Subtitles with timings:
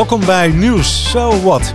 [0.00, 1.74] Welkom bij Nieuws So What.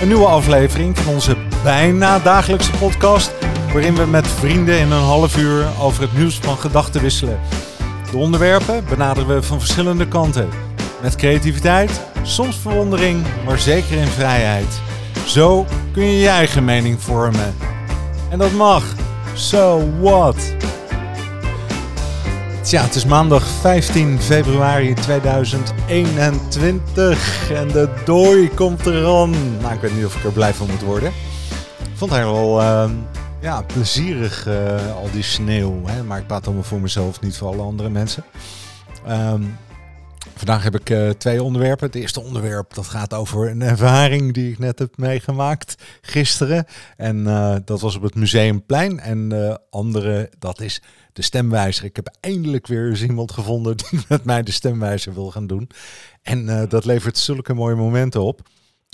[0.00, 3.32] Een nieuwe aflevering van onze bijna dagelijkse podcast.
[3.72, 7.40] Waarin we met vrienden in een half uur over het nieuws van gedachten wisselen.
[8.10, 10.48] De onderwerpen benaderen we van verschillende kanten.
[11.02, 14.80] Met creativiteit, soms verwondering, maar zeker in vrijheid.
[15.26, 17.54] Zo kun je je eigen mening vormen.
[18.30, 18.84] En dat mag.
[19.34, 20.57] So what?
[22.68, 29.30] Tja, het is maandag 15 februari 2021 en de dooi komt eraan.
[29.60, 31.08] Nou, ik weet niet of ik er blij van moet worden.
[31.78, 32.90] Ik vond het wel uh,
[33.40, 35.86] ja, plezierig, uh, al die sneeuw.
[35.86, 36.02] Hè?
[36.02, 38.24] Maar ik praat allemaal voor mezelf, niet voor alle andere mensen.
[39.08, 39.56] Um,
[40.38, 41.86] vandaag heb ik uh, twee onderwerpen.
[41.86, 46.64] Het eerste onderwerp dat gaat over een ervaring die ik net heb meegemaakt gisteren.
[46.96, 49.00] En uh, dat was op het Museumplein.
[49.00, 51.84] En de andere, dat is de stemwijzer.
[51.84, 55.70] Ik heb eindelijk weer eens iemand gevonden die met mij de stemwijzer wil gaan doen.
[56.22, 58.48] En dat levert zulke mooie momenten op.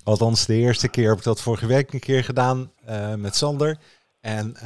[0.05, 2.71] Althans, de eerste keer heb ik dat vorige week een keer gedaan
[3.17, 3.79] met Sander.
[4.21, 4.57] En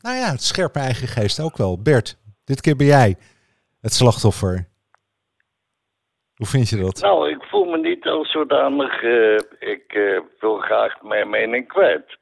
[0.00, 1.82] nou ja, het scherpt mijn eigen geest ook wel.
[1.82, 3.16] Bert, dit keer ben jij
[3.80, 4.70] het slachtoffer.
[6.42, 7.00] Hoe vind je dat?
[7.00, 9.02] Nou, ik voel me niet als zodanig.
[9.02, 12.18] Uh, ik uh, wil graag mijn mening kwijt.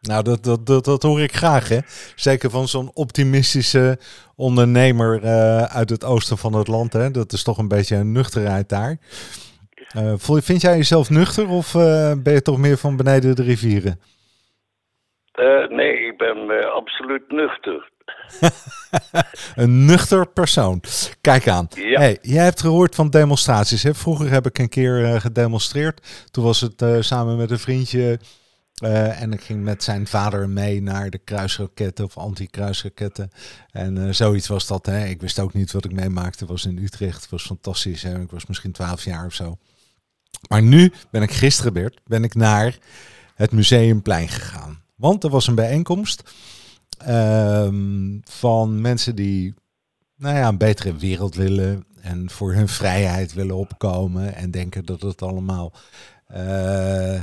[0.00, 1.78] Nou, dat, dat, dat, dat hoor ik graag, hè?
[2.16, 3.98] Zeker van zo'n optimistische
[4.36, 7.10] ondernemer uh, uit het oosten van het land, hè?
[7.10, 8.96] Dat is toch een beetje een nuchterheid daar.
[10.18, 11.72] vind jij jezelf nuchter of
[12.22, 14.00] ben je toch meer van beneden de rivieren?
[15.68, 17.90] nee, ik ben absoluut nuchter.
[19.54, 20.82] een nuchter persoon.
[21.20, 21.68] Kijk aan.
[21.74, 21.98] Ja.
[21.98, 23.82] Hey, jij hebt gehoord van demonstraties.
[23.82, 23.94] Hè?
[23.94, 26.06] Vroeger heb ik een keer uh, gedemonstreerd.
[26.30, 28.18] Toen was het uh, samen met een vriendje.
[28.84, 33.30] Uh, en ik ging met zijn vader mee naar de kruisraketten of anti-kruisraketten.
[33.70, 34.86] En zoiets was dat.
[34.86, 35.04] Hè?
[35.04, 36.46] Ik wist ook niet wat ik meemaakte.
[36.46, 37.20] Was in Utrecht.
[37.20, 38.02] Het was fantastisch.
[38.02, 38.20] Hè?
[38.20, 39.58] Ik was misschien 12 jaar of zo.
[40.48, 42.78] Maar nu ben ik gisteren, Bert, ben ik naar
[43.34, 44.82] het Museumplein gegaan.
[44.96, 46.22] Want er was een bijeenkomst
[47.08, 49.54] um, van mensen die
[50.16, 55.00] nou ja, een betere wereld willen en voor hun vrijheid willen opkomen en denken dat
[55.00, 55.72] het allemaal
[56.32, 56.36] uh,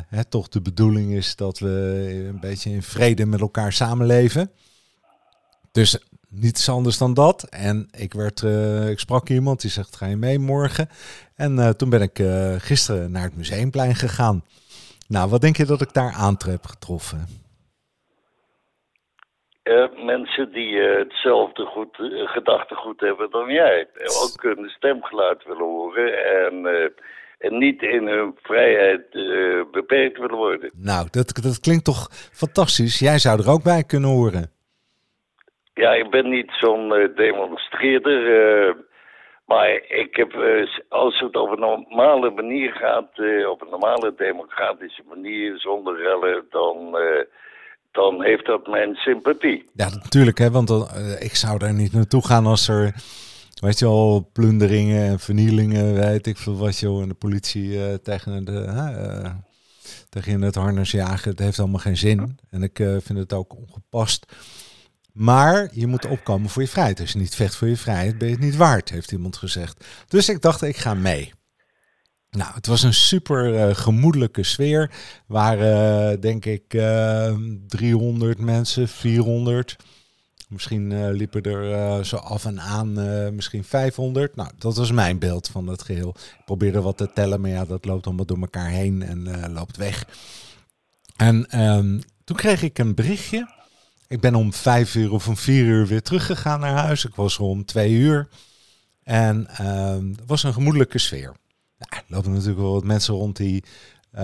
[0.07, 4.51] hè, toch de bedoeling is dat we een beetje in vrede met elkaar samenleven.
[5.71, 5.97] Dus
[6.29, 7.43] niets anders dan dat.
[7.43, 10.89] En ik, werd, uh, ik sprak iemand die zegt: Ga je mee morgen?
[11.35, 12.23] En uh, toen ben ik
[12.61, 14.43] gisteren naar het museumplein gegaan.
[15.07, 17.27] Nou, wat denk je dat ik daar aantref heb getroffen?
[19.65, 23.87] Uh, mensen die uh, hetzelfde goed, uh, gedachtegoed hebben dan jij.
[24.23, 26.65] Ook hun stemgeluid willen horen en,
[27.37, 29.11] en niet in hun vrijheid
[29.71, 30.71] beperkt willen worden.
[30.73, 32.99] Nou, dat, dat klinkt toch fantastisch.
[32.99, 34.51] Jij zou er ook bij kunnen horen.
[35.73, 38.75] Ja, ik ben niet zo'n demonstreerder.
[39.45, 40.33] maar ik heb,
[40.89, 43.09] als het op een normale manier gaat,
[43.49, 46.97] op een normale democratische manier, zonder rellen, dan
[47.95, 49.69] dan heeft dat mijn sympathie.
[49.73, 52.95] Ja, natuurlijk, hè, want dan, uh, ik zou daar niet naartoe gaan als er,
[53.61, 57.94] weet je al, plunderingen en vernielingen, weet ik veel wat, joh, en de politie uh,
[57.94, 59.31] tegen, de, uh,
[60.09, 61.29] tegen het harnas jagen.
[61.29, 62.39] Het heeft allemaal geen zin.
[62.50, 64.25] En ik vind het ook ongepast.
[65.13, 67.00] Maar je moet opkomen voor je vrijheid.
[67.00, 69.85] Als je niet vecht voor je vrijheid, ben je het niet waard, heeft iemand gezegd.
[70.07, 71.34] Dus ik dacht, ik ga mee.
[72.35, 74.91] Nou, het was een super uh, gemoedelijke sfeer.
[75.25, 77.35] waren, uh, denk ik, uh, eh,
[77.68, 79.75] 300 mensen, 400.
[80.47, 82.94] Misschien liepen er zo af en aan
[83.35, 84.35] misschien 500.
[84.35, 86.09] Nou, dat was mijn beeld van het geheel.
[86.09, 89.78] Ik probeerde wat te tellen, maar ja, dat loopt allemaal door elkaar heen en loopt
[89.78, 90.06] weg.
[91.16, 93.50] En um, toen kreeg ik een berichtje.
[94.07, 97.06] Ik ben om vijf uur of om vier uur weer teruggegaan naar huis.
[97.06, 98.28] Ik was er om twee uur.
[99.03, 101.35] En um, het was een gemoedelijke sfeer.
[101.90, 103.63] Er lopen natuurlijk wel wat mensen rond die.
[104.16, 104.22] Uh,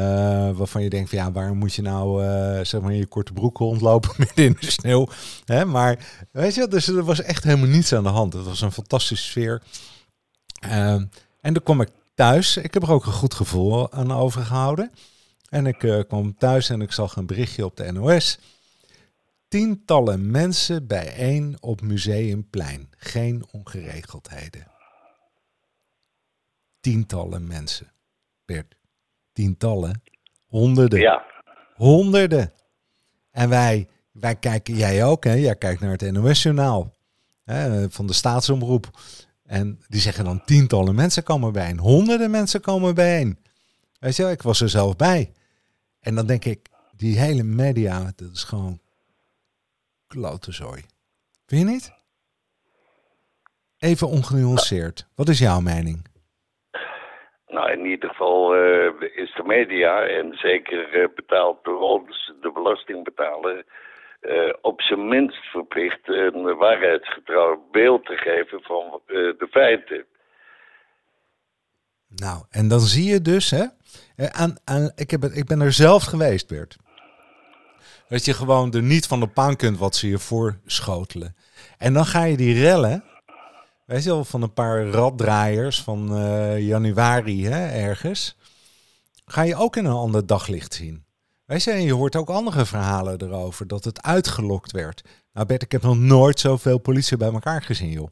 [0.51, 3.33] waarvan je denkt van ja, waarom moet je nou uh, zeg maar in je korte
[3.33, 5.07] broek rondlopen midden in de sneeuw?
[5.45, 5.65] Hè?
[5.65, 8.33] Maar weet je, dus er was echt helemaal niets aan de hand.
[8.33, 9.61] Het was een fantastische sfeer.
[10.65, 10.93] Uh,
[11.41, 12.57] en dan kwam ik thuis.
[12.57, 14.91] Ik heb er ook een goed gevoel aan overgehouden.
[15.49, 18.39] En ik uh, kwam thuis en ik zag een berichtje op de NOS.
[19.47, 22.89] Tientallen mensen bijeen op Museumplein.
[22.97, 24.70] Geen ongeregeldheden
[26.81, 27.91] tientallen mensen.
[28.45, 28.75] Bert,
[29.33, 30.01] tientallen,
[30.47, 30.99] honderden.
[30.99, 31.25] Ja.
[31.75, 32.53] Honderden.
[33.31, 35.33] En wij, wij kijken, jij ook, hè?
[35.33, 36.93] Jij kijkt naar het NOS-journaal
[37.89, 38.99] van de staatsomroep.
[39.43, 41.79] En die zeggen dan tientallen mensen komen bijeen.
[41.79, 43.37] Honderden mensen komen bijeen.
[43.99, 45.31] Weet je, ik was er zelf bij.
[45.99, 48.79] En dan denk ik, die hele media, dat is gewoon
[50.07, 50.83] klote zooi.
[51.45, 51.91] Vind je niet?
[53.77, 55.07] Even ongenuanceerd.
[55.15, 56.05] Wat is jouw mening?
[57.51, 58.55] Nou, in ieder geval
[59.15, 63.65] is de media, en zeker betaald door ons, de belastingbetaler,
[64.61, 70.05] op zijn minst verplicht een waarheidsgetrouw beeld te geven van de feiten.
[72.15, 73.65] Nou, en dan zie je dus, hè,
[74.31, 76.77] aan, aan, ik, heb ik ben er zelf geweest, Bert.
[78.09, 81.35] Dat je gewoon er niet van de paan kunt wat ze je voorschotelen.
[81.77, 83.03] En dan ga je die rellen,
[83.91, 88.35] weet je wel, van een paar raddraaiers van uh, januari hè, ergens,
[89.25, 91.05] ga je ook in een ander daglicht zien.
[91.45, 95.01] Weet je, en je hoort ook andere verhalen erover, dat het uitgelokt werd.
[95.33, 98.07] Nou Bert, ik heb nog nooit zoveel politie bij elkaar gezien, joh.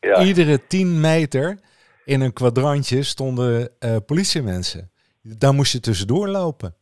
[0.00, 0.22] Ja.
[0.24, 1.58] Iedere tien meter
[2.04, 4.90] in een kwadrantje stonden uh, politiemensen.
[5.22, 6.74] Daar moest je tussendoor lopen.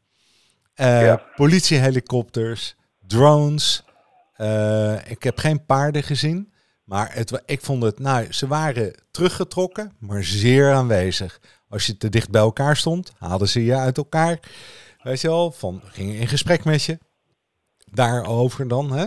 [0.77, 2.77] Uh, Politiehelikopters,
[3.07, 3.85] drones.
[4.37, 6.52] Uh, ik heb geen paarden gezien.
[6.93, 11.41] Maar het, ik vond het, nou, ze waren teruggetrokken, maar zeer aanwezig.
[11.69, 14.41] Als je te dicht bij elkaar stond, haalden ze je uit elkaar.
[15.03, 16.99] Weet je wel, van, gingen in gesprek met je.
[17.85, 19.07] Daarover dan, hè.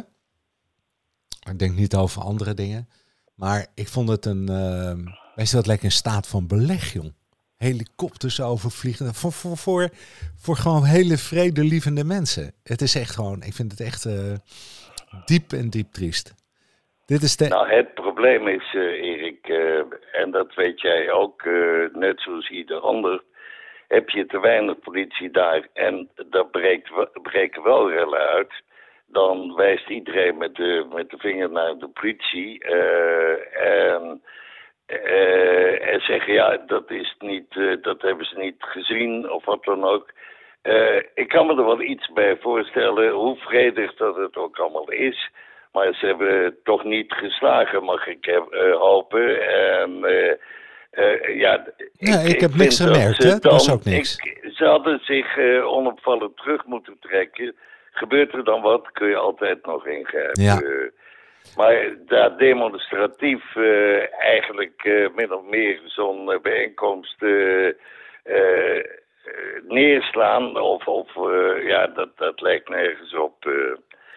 [1.50, 2.90] Ik denk niet over andere dingen.
[3.36, 7.14] Maar ik vond het een, uh, weet je wat, lekker een staat van beleg, jong
[7.56, 9.16] helikopters overvliegen.
[9.16, 9.90] Voor, voor,
[10.36, 12.54] voor, gewoon hele vredelievende mensen.
[12.64, 14.34] Het is echt gewoon, ik vind het echt uh,
[15.26, 16.34] diep en diep triest.
[17.50, 19.81] Nou, het probleem is, uh, Erik, uh,
[20.12, 21.46] en dat weet jij ook,
[21.92, 23.22] net zoals ieder ander,
[23.88, 26.90] heb je te weinig politie daar en daar breekt,
[27.22, 28.54] breken wel rellen uit,
[29.07, 32.63] dan wijst iedereen met de, met de vinger naar de politie.
[33.54, 34.22] en
[35.81, 40.13] en zeggen, ja, dat, is niet, dat hebben ze niet gezien of wat dan ook.
[41.13, 45.31] Ik kan me er wel iets bij voorstellen, hoe vredig dat het ook allemaal is.
[45.75, 48.42] Maar ze hebben toch niet geslagen, mag ik
[48.80, 49.42] hopen.
[49.48, 49.92] En
[51.36, 53.30] ja, ja, ik, ik heb niks gemerkt, hè?
[53.30, 54.16] Dat was ook niks.
[54.16, 57.56] Ik, ze hadden zich onopvallend terug moeten trekken.
[57.92, 60.44] Gebeurt er dan wat, kun je altijd nog ingrijpen.
[60.44, 60.62] Ja.
[61.56, 67.22] Maar daar demonstratief uh, eigenlijk uh, min of meer zo'n uh, bijeenkomst
[69.68, 71.12] neerslaan, of, of
[71.63, 73.36] ja, dat, dat lijkt nergens op.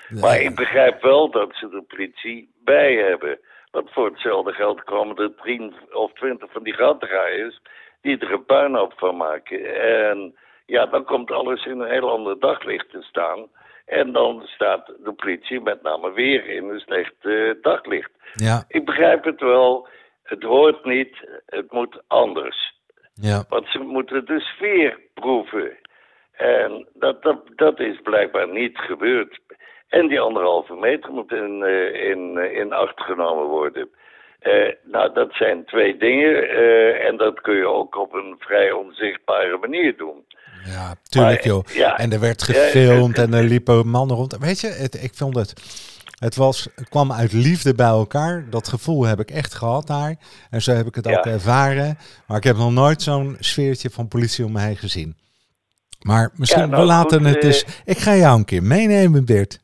[0.08, 3.38] Maar ik begrijp wel dat ze de politie bij hebben.
[3.70, 7.60] Want voor hetzelfde geld komen er tien of twintig van die raddraaiers
[8.00, 9.81] die er een puinhoop van maken.
[9.81, 10.34] En
[10.66, 13.49] ja, dan komt alles in een heel ander daglicht te staan.
[13.87, 18.10] En dan staat de politie met name weer in een slecht uh, daglicht.
[18.34, 18.64] Ja.
[18.69, 19.88] Ik begrijp het wel.
[20.22, 21.28] Het hoort niet.
[21.46, 22.81] Het moet anders.
[23.14, 23.44] Ja.
[23.49, 25.76] Want ze moeten de sfeer proeven.
[26.32, 29.38] En dat, dat, dat is blijkbaar niet gebeurd.
[29.88, 33.88] En die anderhalve meter moet in, uh, in, uh, in acht genomen worden.
[34.43, 36.49] Uh, nou, dat zijn twee dingen.
[37.06, 40.25] en dat kun je ook op een vrij onzichtbare manier doen.
[40.64, 41.64] Ja, tuurlijk joh.
[41.96, 44.37] En er werd gefilmd en er liepen mannen rond.
[44.38, 45.52] Weet je, het, ik vond het...
[46.19, 48.46] Het, was, het kwam uit liefde bij elkaar.
[48.50, 50.17] Dat gevoel heb ik echt gehad daar.
[50.50, 51.99] En zo heb ik het ook ervaren.
[52.26, 55.17] Maar ik heb nog nooit zo'n sfeertje van politie om heen gezien.
[56.02, 57.67] Maar misschien, nou, we laten het dus...
[57.84, 59.61] Ik ga jou een keer meenemen, Bert.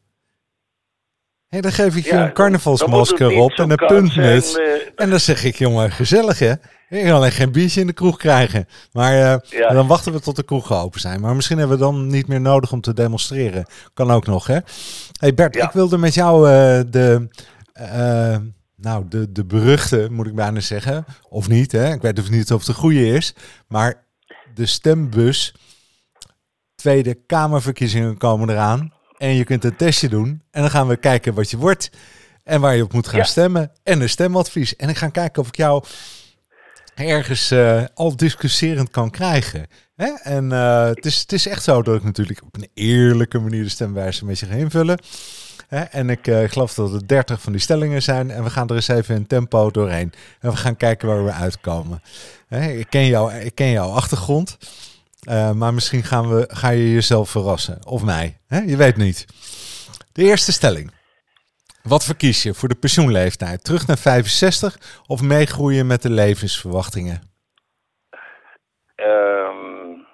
[1.55, 4.59] Hey, dan geef ik je een carnavalsmasker op en een puntmuts.
[4.59, 4.67] Uh,
[4.97, 6.53] en dan zeg ik, jongen, gezellig hè.
[6.89, 8.69] Ik kan alleen geen biertje in de kroeg krijgen.
[8.93, 11.21] Maar uh, dan wachten we tot de kroegen open zijn.
[11.21, 13.67] Maar misschien hebben we dan niet meer nodig om te demonstreren.
[13.93, 14.59] Kan ook nog, hè?
[15.21, 17.29] hey Bert, ik wilde met jou uh, de,
[18.77, 21.05] nou, de, de beruchte, moet ik bijna zeggen.
[21.29, 21.93] Of niet, hè?
[21.93, 23.35] Ik weet niet of het de goede is.
[23.69, 24.05] Maar
[24.55, 25.55] de stembus.
[26.75, 28.93] Tweede Kamerverkiezingen komen eraan.
[29.25, 30.43] En je kunt een testje doen.
[30.51, 31.91] En dan gaan we kijken wat je wordt.
[32.43, 33.71] En waar je op moet gaan stemmen.
[33.83, 34.77] En een stemadvies.
[34.77, 35.85] En ik ga kijken of ik jou
[36.95, 39.67] ergens uh, al discussieerend kan krijgen.
[39.97, 40.13] Hè?
[40.23, 43.63] En uh, het, is, het is echt zo dat ik natuurlijk op een eerlijke manier
[43.63, 44.99] de stemwijze met je ga invullen.
[45.69, 45.81] Hè?
[45.81, 48.31] En ik uh, geloof dat er 30 van die stellingen zijn.
[48.31, 50.13] En we gaan er eens even in tempo doorheen.
[50.41, 52.03] En we gaan kijken waar we uitkomen.
[52.49, 52.71] Hè?
[52.71, 54.57] Ik, ken jou, ik ken jouw achtergrond.
[55.55, 57.87] Maar misschien gaan we, ga je jezelf verrassen.
[57.87, 58.41] Of mij.
[58.47, 58.59] Hè?
[58.59, 59.27] Je weet niet.
[60.13, 60.93] De eerste stelling.
[61.83, 63.65] Wat verkies je voor de pensioenleeftijd?
[63.65, 67.21] Terug naar 65 of meegroeien met de levensverwachtingen?
[68.97, 70.07] Um,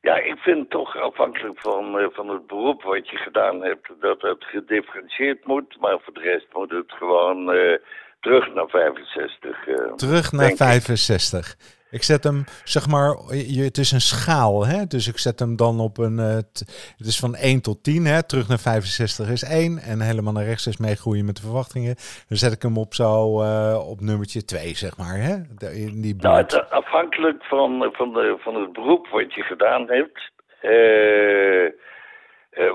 [0.00, 4.22] ja, ik vind toch afhankelijk van, uh, van het beroep wat je gedaan hebt, dat
[4.22, 5.76] het gedifferentieerd moet.
[5.80, 7.76] Maar voor de rest moet het gewoon uh,
[8.20, 9.66] terug naar 65.
[9.66, 11.52] Uh, terug naar 65.
[11.52, 14.86] Ik zet hem, zeg maar, je, het is een schaal, hè?
[14.86, 16.34] dus ik zet hem dan op een, uh,
[17.00, 18.26] het is van 1 tot 10, hè?
[18.26, 21.94] terug naar 65 is 1 en helemaal naar rechts is meegroeien met de verwachtingen.
[22.28, 25.16] Dan zet ik hem op zo uh, op nummertje 2, zeg maar.
[25.16, 25.34] Hè?
[25.86, 30.30] In die nou, het, afhankelijk van, van, de, van het beroep wat je gedaan hebt,
[30.62, 31.70] uh,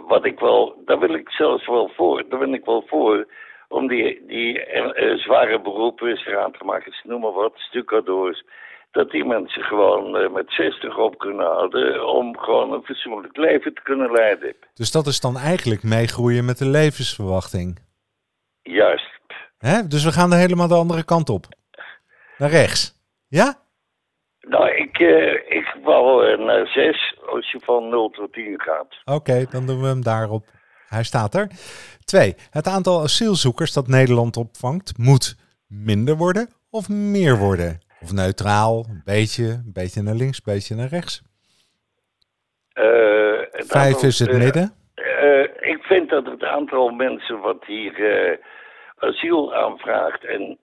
[0.07, 3.27] wat ik wel, daar wil ik zelfs wel voor, daar ben ik wel voor
[3.67, 4.63] om die, die
[5.15, 8.43] zware beroepen, straatmakers, noem maar wat, stucadoors
[8.95, 13.73] dat die mensen gewoon uh, met 60 op kunnen houden om gewoon een fatsoenlijk leven
[13.73, 14.55] te kunnen leiden.
[14.73, 17.79] Dus dat is dan eigenlijk meegroeien met de levensverwachting?
[18.61, 19.21] Juist.
[19.57, 19.87] Hè?
[19.87, 21.45] Dus we gaan er helemaal de andere kant op.
[22.37, 22.93] Naar rechts.
[23.27, 23.53] Ja?
[24.39, 28.95] Nou, ik, uh, ik wou uh, naar 6 als je van 0 tot 10 gaat.
[29.05, 30.45] Oké, dan doen we hem daarop.
[30.87, 31.47] Hij staat er.
[32.03, 35.35] Twee, het aantal asielzoekers dat Nederland opvangt moet
[35.67, 37.84] minder worden of meer worden?
[38.05, 41.21] Of neutraal, een beetje, een beetje naar links, een beetje naar rechts?
[42.73, 44.73] Uh, Vijf is het uh, midden?
[44.95, 47.93] Uh, ik vind dat het aantal mensen wat hier
[48.97, 50.57] asiel aanvraagt en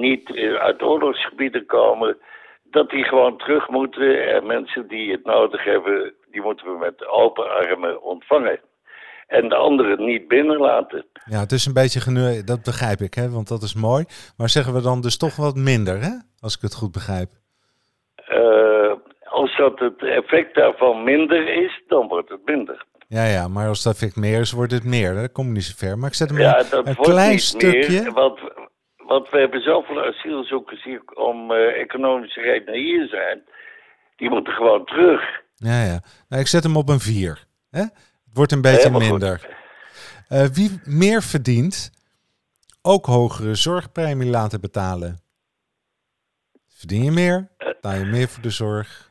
[0.00, 2.16] niet uit oorlogsgebieden komen,
[2.62, 4.34] dat die gewoon terug moeten.
[4.34, 8.60] En mensen die het nodig hebben, die moeten we met open armen ontvangen
[9.30, 11.06] en de anderen niet binnenlaten.
[11.24, 14.04] Ja, het is een beetje genu, dat begrijp ik, hè, want dat is mooi.
[14.36, 17.30] Maar zeggen we dan dus toch wat minder, hè, als ik het goed begrijp?
[18.30, 18.92] Uh,
[19.24, 22.84] als dat het effect daarvan minder is, dan wordt het minder.
[23.08, 25.14] Ja, ja, maar als dat effect meer is, wordt het meer.
[25.14, 25.98] Dat komt niet zo ver.
[25.98, 28.02] Maar ik zet hem ja, een, klein stukje.
[28.02, 28.40] Meer, want,
[28.96, 33.42] want we hebben zoveel asielzoekers hier om uh, economische redenen hier zijn.
[34.16, 35.20] Die moeten gewoon terug.
[35.54, 36.00] Ja, ja.
[36.28, 37.44] Nou, ik zet hem op een 4.
[37.70, 37.84] Hè?
[38.34, 39.58] Wordt een beetje minder.
[40.28, 41.90] Uh, wie meer verdient,
[42.82, 45.20] ook hogere zorgpremie laten betalen.
[46.68, 49.08] Verdien je meer, betaal je meer voor de zorg.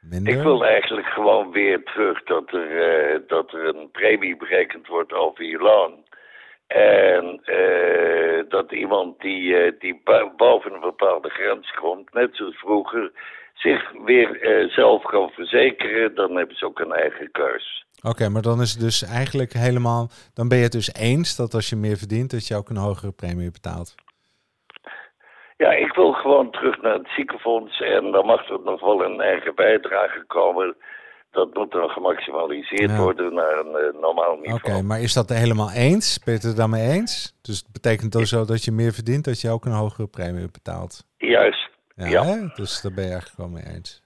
[0.00, 0.34] Minder.
[0.34, 5.12] Ik wil eigenlijk gewoon weer terug dat er, uh, dat er een premie berekend wordt
[5.12, 6.06] over je loon.
[6.66, 10.02] En uh, dat iemand die, die
[10.36, 13.12] boven een bepaalde grens komt, net zoals vroeger,
[13.58, 17.86] zich weer uh, zelf kan verzekeren, dan hebben ze ook een eigen keus.
[18.02, 20.08] Oké, maar dan is het dus eigenlijk helemaal.
[20.34, 22.76] Dan ben je het dus eens dat als je meer verdient, dat je ook een
[22.76, 23.94] hogere premie betaalt.
[25.56, 29.20] Ja, ik wil gewoon terug naar het ziekenfonds en dan mag er nog wel een
[29.20, 30.76] eigen bijdrage komen.
[31.30, 34.54] Dat moet dan gemaximaliseerd worden naar een uh, normaal niveau.
[34.54, 36.18] Oké, maar is dat helemaal eens?
[36.24, 37.34] Ben je het er dan mee eens?
[37.42, 40.50] Dus het betekent dan zo dat je meer verdient, dat je ook een hogere premie
[40.50, 41.04] betaalt?
[41.16, 41.67] Juist.
[42.06, 44.02] Ja, dus daar ben je eigenlijk wel mee eens.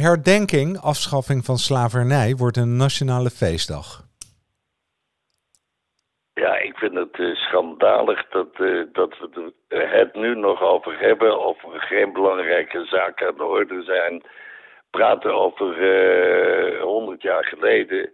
[0.00, 4.04] Herdenking, afschaffing van slavernij, wordt een nationale feestdag.
[6.34, 11.46] Ja, ik vind het uh, schandalig dat, uh, dat we het nu nog over hebben.
[11.46, 14.22] Of er geen belangrijke zaken aan de orde zijn.
[14.90, 18.10] Praten over uh, 100 jaar geleden.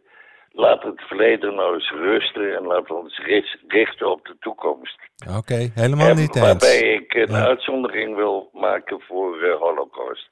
[0.53, 3.21] Laat het verleden nou eens rusten en laten we ons
[3.69, 4.99] richten op de toekomst.
[5.37, 6.45] Oké, helemaal niet eens.
[6.45, 10.29] Waarbij ik een uitzondering wil maken voor uh, Holocaust.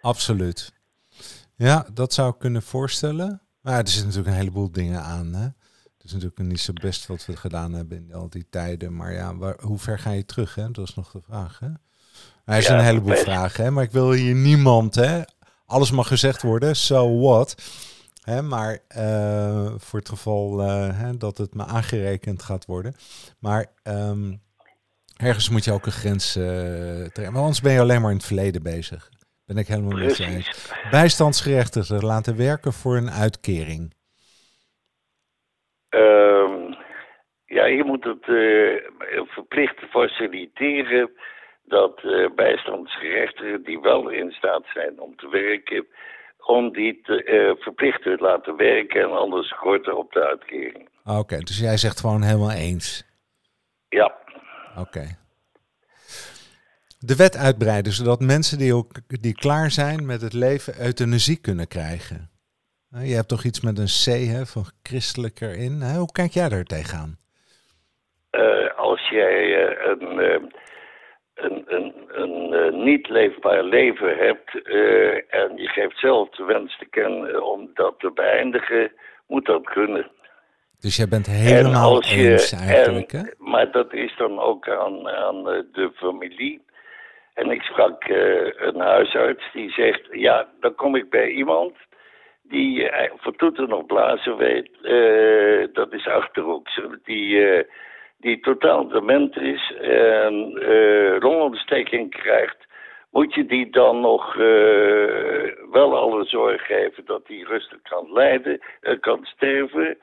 [0.00, 0.72] Absoluut.
[1.56, 3.42] Ja, dat zou ik kunnen voorstellen.
[3.60, 5.34] Maar er zitten natuurlijk een heleboel dingen aan.
[5.34, 5.44] Hè?
[5.44, 8.96] Het is natuurlijk niet zo best wat we gedaan hebben in al die tijden.
[8.96, 10.54] Maar ja, waar, hoe ver ga je terug?
[10.54, 10.70] Hè?
[10.70, 11.58] Dat is nog de vraag.
[11.58, 11.68] Hè?
[12.54, 13.70] Er zijn een heleboel vragen, hè?
[13.70, 14.94] maar ik wil hier niemand.
[14.94, 15.22] Hè?
[15.66, 17.56] Alles mag gezegd worden, so what?
[18.24, 22.94] Hè, maar uh, voor het geval uh, hè, dat het me aangerekend gaat worden.
[23.40, 24.42] Maar um,
[25.16, 26.44] ergens moet je ook een grens uh,
[27.04, 27.32] trekken.
[27.32, 29.08] Maar anders ben je alleen maar in het verleden bezig.
[29.46, 30.72] Ben ik helemaal je eens.
[30.90, 33.94] Bijstandsgerechtigden laten werken voor een uitkering.
[35.90, 36.76] Um,
[37.44, 38.24] ja, je moet het
[39.28, 41.10] verplicht faciliteren
[41.64, 42.02] dat
[42.34, 45.86] bijstandsgerechtigden die wel in staat zijn om te werken
[46.46, 50.88] om die te, uh, verplicht te laten werken en anders korter op de uitkering.
[51.04, 53.04] Oké, dus jij zegt gewoon helemaal eens?
[53.88, 54.14] Ja.
[54.78, 55.06] Oké.
[56.98, 61.68] De wet uitbreiden, zodat mensen die, ook, die klaar zijn met het leven euthanasie kunnen
[61.68, 62.30] krijgen.
[63.02, 65.82] Je hebt toch iets met een C hè, van christelijk erin.
[65.82, 67.16] Hoe kijk jij daar tegenaan?
[68.30, 70.52] Uh, als jij uh, een
[71.34, 76.78] een, een, een uh, niet leefbaar leven hebt uh, en je geeft zelf de wens
[76.78, 78.92] te kennen om dat te beëindigen,
[79.26, 80.10] moet dat kunnen.
[80.80, 83.22] Dus jij bent helemaal je, eens eigenlijk, hè?
[83.38, 86.62] Maar dat is dan ook aan, aan uh, de familie.
[87.34, 88.04] En ik sprak
[88.56, 91.72] een huisarts die zegt, ja, dan kom ik bij iemand
[92.42, 94.70] die voor toeten nog blazen weet,
[95.74, 96.68] dat is Achterhoek.
[97.04, 97.64] Die
[98.24, 102.66] die totaal dement is en uh, longontsteking krijgt,
[103.10, 108.60] moet je die dan nog uh, wel alle zorg geven dat hij rustig kan lijden,
[108.82, 109.98] uh, kan sterven?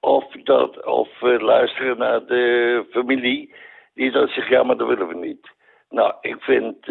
[0.00, 3.54] Of, dat, of luisteren naar de familie
[3.94, 5.50] die dan zegt, ja, maar dat willen we niet.
[5.90, 6.86] Nou, ik vind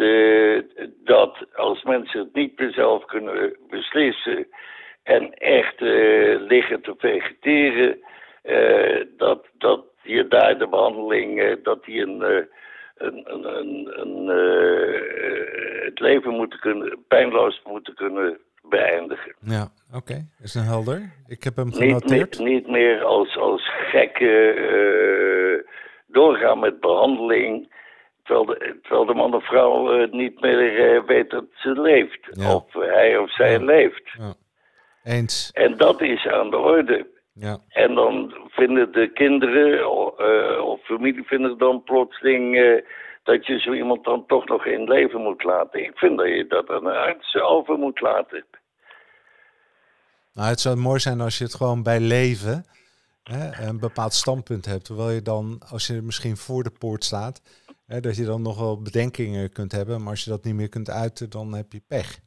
[1.04, 4.46] dat als mensen het niet meer zelf kunnen beslissen
[5.02, 5.80] en echt
[6.40, 8.00] liggen te vegeteren,
[9.16, 12.48] dat, dat je daar de behandeling, dat die een
[13.00, 19.34] een, een, een, uh, het leven moeten kunnen, pijnloos moeten kunnen beëindigen.
[19.40, 19.96] Ja, oké.
[19.96, 20.26] Okay.
[20.42, 21.12] Is een helder?
[21.26, 22.38] Ik heb hem genoteerd.
[22.38, 25.72] Niet, niet, meer als, als gekke uh,
[26.06, 27.78] doorgaan met behandeling...
[28.22, 32.28] Terwijl de, terwijl de man of vrouw uh, niet meer weet dat ze leeft.
[32.30, 32.54] Ja.
[32.54, 33.64] Of hij of zij ja.
[33.64, 34.10] leeft.
[34.18, 34.34] Ja.
[35.04, 35.50] Eens.
[35.52, 37.06] En dat is aan de orde.
[37.32, 37.58] Ja.
[37.68, 42.82] En dan vinden de kinderen uh, of familie vinden dan plotseling uh,
[43.22, 45.84] dat je zo iemand dan toch nog in leven moet laten.
[45.84, 48.44] Ik vind dat je dat aan een arts over moet laten.
[50.32, 52.64] Nou, het zou mooi zijn als je het gewoon bij leven
[53.22, 54.84] hè, een bepaald standpunt hebt.
[54.84, 57.42] Terwijl je dan, als je misschien voor de poort staat,
[57.86, 60.00] hè, dat je dan nog wel bedenkingen kunt hebben.
[60.00, 62.18] Maar als je dat niet meer kunt uiten, dan heb je pech.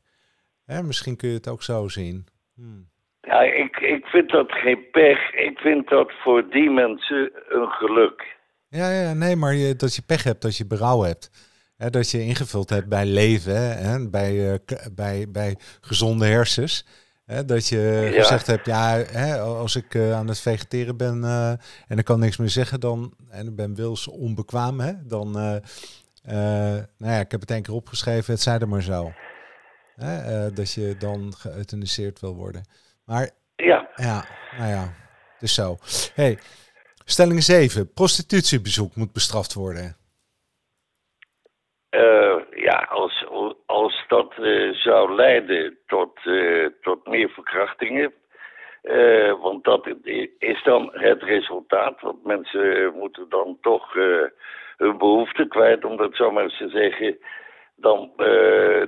[0.65, 2.27] Hè, misschien kun je het ook zo zien.
[2.55, 2.91] Hmm.
[3.27, 5.33] Ja, ik, ik vind dat geen pech.
[5.33, 8.35] Ik vind dat voor die mensen een geluk.
[8.67, 11.51] Ja, ja nee, maar je, dat je pech hebt, dat je berouw hebt.
[11.77, 14.53] Hè, dat je ingevuld hebt bij leven, hè, bij, uh,
[14.95, 16.85] bij, bij gezonde hersens.
[17.25, 18.21] Hè, dat je ja.
[18.21, 21.49] gezegd hebt, ja, hè, als ik uh, aan het vegeteren ben uh,
[21.87, 26.85] en ik kan niks meer zeggen, dan, en ik ben wils onbekwaam, hè, dan, nou
[26.97, 29.11] ja, ik heb het één keer opgeschreven, het zei er maar zo.
[29.95, 32.63] Hè, dat je dan geëuthaniseerd wil worden.
[33.05, 34.23] Maar ja, ja
[34.57, 34.93] nou ja,
[35.39, 35.75] dus zo.
[36.15, 36.37] Hey,
[37.05, 37.93] stelling 7.
[37.93, 39.95] Prostitutiebezoek moet bestraft worden.
[41.95, 43.25] Uh, ja, als,
[43.65, 48.13] als dat uh, zou leiden tot, uh, tot meer verkrachtingen.
[49.41, 49.87] want dat
[50.37, 52.01] is dan het resultaat.
[52.01, 53.93] Want mensen moeten dan toch
[54.77, 57.17] hun behoeften kwijt, om dat zo maar eens te zeggen.
[57.75, 58.11] Dan,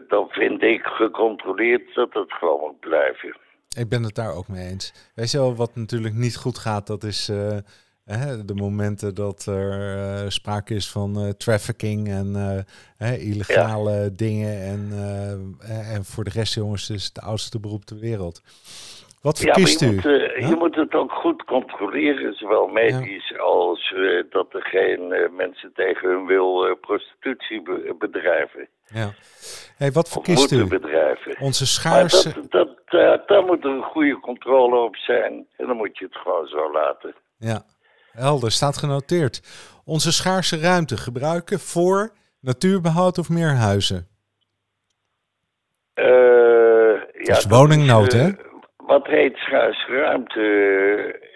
[0.08, 3.38] dan vind ik gecontroleerd dat het gewoon moet blijven.
[3.76, 4.94] Ik ben het daar ook mee eens.
[5.14, 7.58] Weet je wel, wat natuurlijk niet goed gaat, dat is uh,
[8.04, 12.66] hè, de momenten dat er uh, sprake is van uh, trafficking en
[13.20, 14.10] illegale ja.
[14.10, 14.62] dingen.
[14.62, 14.94] En,
[15.68, 18.42] en voor de rest, jongens, is het oudste beroep ter wereld.
[19.26, 19.96] Wat verkiest ja, je u?
[19.96, 23.38] Moet, je moet het ook goed controleren, zowel medisch ja.
[23.38, 23.96] als
[24.30, 27.62] dat er geen mensen tegen hun wil prostitutie
[27.98, 28.68] bedrijven.
[28.86, 29.14] Ja.
[29.78, 30.68] Hey, wat verkiest u?
[30.68, 31.40] bedrijven.
[31.40, 32.34] Onze schaarse...
[32.50, 35.48] Dat, dat, daar moet er een goede controle op zijn.
[35.58, 37.16] En dan moet je het gewoon zo laten.
[37.38, 37.66] Ja,
[38.12, 38.52] helder.
[38.52, 39.42] Staat genoteerd.
[39.86, 42.12] Onze schaarse ruimte gebruiken voor
[42.42, 44.08] natuurbehoud of meer huizen?
[45.94, 48.32] Ja, dat is woningnood, hè?
[48.86, 50.42] Wat heet schaarse ruimte?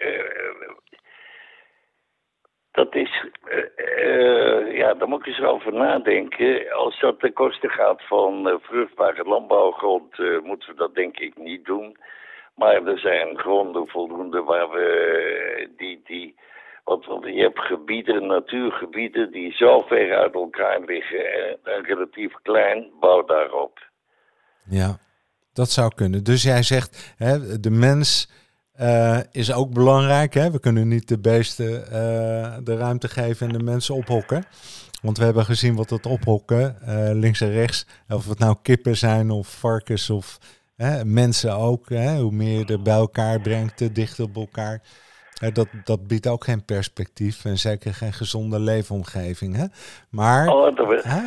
[0.00, 0.68] Uh,
[2.70, 6.72] dat is, uh, ja, daar moet ik eens over nadenken.
[6.72, 11.96] Als dat ten koste gaat van vruchtbare landbouwgrond, moeten we dat denk ik niet doen.
[12.54, 16.34] Maar er zijn gronden voldoende waar we die, die,
[16.84, 22.32] want, want je hebt gebieden, natuurgebieden die zo ver uit elkaar liggen en, en relatief
[22.42, 23.78] klein, bouw daarop.
[24.68, 24.98] Ja,
[25.60, 26.24] dat zou kunnen.
[26.24, 28.28] Dus jij zegt, hè, de mens
[28.80, 30.34] uh, is ook belangrijk.
[30.34, 30.50] Hè?
[30.50, 34.44] We kunnen niet de beesten uh, de ruimte geven en de mensen ophokken.
[35.02, 38.96] Want we hebben gezien wat het ophokken, uh, links en rechts, of het nou kippen
[38.96, 40.38] zijn of varkens of
[41.04, 41.88] mensen ook.
[41.88, 42.20] Hè?
[42.20, 44.82] Hoe meer je er bij elkaar brengt, te dichter op elkaar.
[45.52, 49.56] dat, dat biedt ook geen perspectief en zeker geen gezonde leefomgeving.
[49.56, 49.64] Hè?
[50.10, 50.76] Maar oh,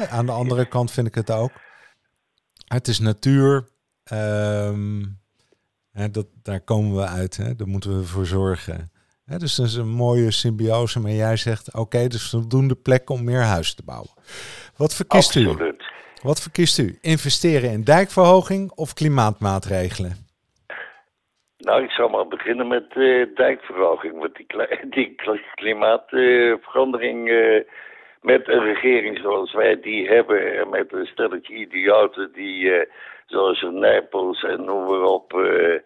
[0.10, 1.52] aan de andere kant vind ik het ook.
[2.68, 3.72] Het is natuur.
[4.12, 5.22] Um,
[5.94, 7.56] Hè, dat, daar komen we uit, hè?
[7.56, 8.92] daar moeten we voor zorgen.
[9.26, 13.10] Hè, dus dat is een mooie symbiose, maar jij zegt, oké, okay, dus voldoende plek
[13.10, 14.10] om meer huizen te bouwen.
[14.78, 15.60] Wat verkiest Absoluut.
[15.60, 15.74] u?
[16.22, 16.98] Wat verkiest u?
[17.02, 20.12] Investeren in dijkverhoging of klimaatmaatregelen?
[21.58, 24.20] Nou, ik zou maar beginnen met uh, dijkverhoging.
[24.20, 24.48] Want die,
[24.98, 25.16] die
[25.56, 27.62] klimaatverandering uh,
[28.22, 30.60] met een regering zoals wij die hebben...
[30.60, 32.88] en met een stelletje idioten die...
[33.34, 35.34] Een Nijpels en noem maar op.
[35.34, 35.80] Uh,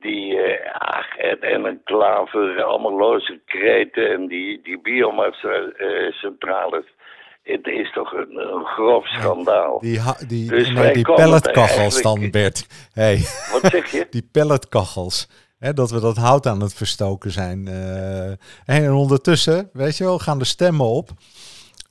[0.00, 6.84] die, uh, ach, en, en, een klaver, allemaal loze kreten en die, die biomassa-centrales.
[7.42, 9.80] het is toch een, een grof schandaal.
[9.80, 12.66] Die, die, dus nee, die pelletkachels dan, Bert.
[12.92, 13.16] Hey.
[13.52, 14.06] Wat zeg je?
[14.16, 15.28] die pelletkachels.
[15.58, 17.68] Hè, dat we dat hout aan het verstoken zijn.
[17.68, 21.10] Eh, en ondertussen, weet je wel, gaan de stemmen op.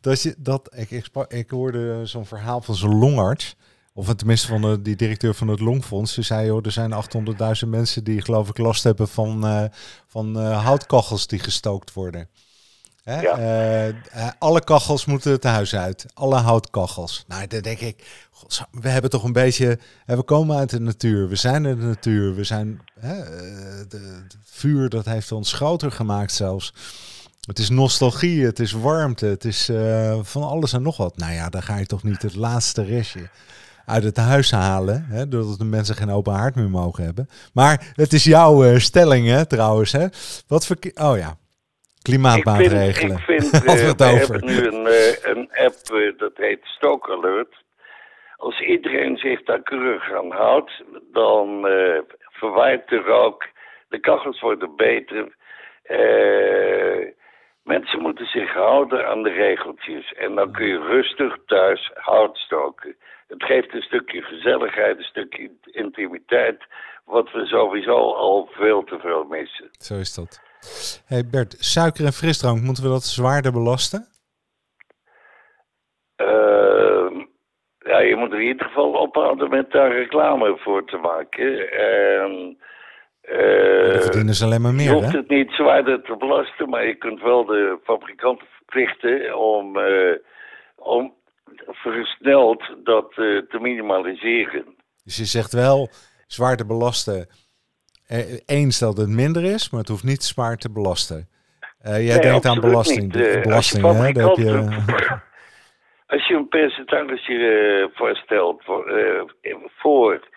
[0.02, 3.56] Dat je, dat, ik, ik hoorde zo'n verhaal van zo'n longarts.
[3.98, 6.14] Of tenminste van de, die directeur van het Longfonds.
[6.14, 6.94] Ze zei, joh, er zijn
[7.64, 9.64] 800.000 mensen die geloof ik last hebben van, eh,
[10.08, 12.30] van eh, houtkachels die gestookt worden.
[13.04, 13.22] Hè?
[13.22, 13.38] Ja.
[14.10, 16.06] Eh, alle kachels moeten het huis uit.
[16.14, 17.24] Alle houtkachels.
[17.28, 18.28] Nou, dan denk ik,
[18.72, 19.80] we hebben toch een beetje...
[20.06, 21.30] hè, we komen uit de natuur.
[21.30, 22.36] We zijn in de natuur.
[22.36, 22.82] We zijn...
[23.00, 23.24] Hè,
[23.88, 26.74] de, het vuur, dat heeft ons groter gemaakt zelfs.
[27.42, 29.72] Het is nostalgie, het is warmte, het is
[30.22, 31.18] van alles en nog wat.
[31.18, 33.30] Nou ja, dan ga je toch niet het laatste restje
[33.86, 37.28] uit het huis halen, hè, doordat de mensen geen open haard meer mogen hebben.
[37.54, 39.92] Maar het is jouw eh, stelling, hè, trouwens.
[39.92, 40.08] Hè?
[40.48, 40.76] Wat voor...
[40.94, 41.34] Oh ja,
[42.02, 43.18] klimaatmaatregelen.
[43.18, 44.34] Ik vind, ik vind eh, het over.
[44.34, 45.76] hebben nu een, eh, een app,
[46.18, 47.64] dat heet Stoke Alert.
[48.38, 51.62] Als iedereen zich daar keurig aan houdt, dan
[52.30, 53.48] verwaait de rook,
[53.90, 55.36] de kachels worden beter.
[57.64, 60.14] Mensen moeten zich houden aan de regeltjes.
[60.14, 62.96] En dan kun je rustig thuis hout stoken.
[63.38, 66.64] Het geeft een stukje gezelligheid, een stukje intimiteit,
[67.06, 69.70] wat we sowieso al veel te veel missen.
[69.72, 70.42] Zo is dat.
[71.06, 74.08] Hey Bert, suiker en frisdrank, moeten we dat zwaarder belasten?
[76.16, 77.16] Ehm,
[77.80, 81.72] ja, je moet er in ieder geval ophouden met daar reclame voor te maken.
[81.72, 82.58] En,
[83.22, 85.18] eh, Dan verdienen ze alleen maar je meer, hoeft hè?
[85.18, 90.16] het niet zwaarder te belasten, maar je kunt wel de fabrikanten verplichten om, eh,
[90.76, 91.14] om
[91.66, 94.76] versneld dat eh, te minimaliseren.
[95.04, 95.90] Dus je zegt wel
[96.28, 97.28] zwaar te belasten.
[98.08, 101.30] Eh, eens dat het minder is, maar het hoeft niet zwaar te belasten.
[101.80, 103.12] Eh, jij Nee, denkt aan belasting.
[103.14, 104.08] De- Eh, belasting, als je hè?
[104.42, 104.84] Je,
[106.08, 109.22] Als je een percentage eh, voorstelt voor, eh,
[109.78, 110.28] voor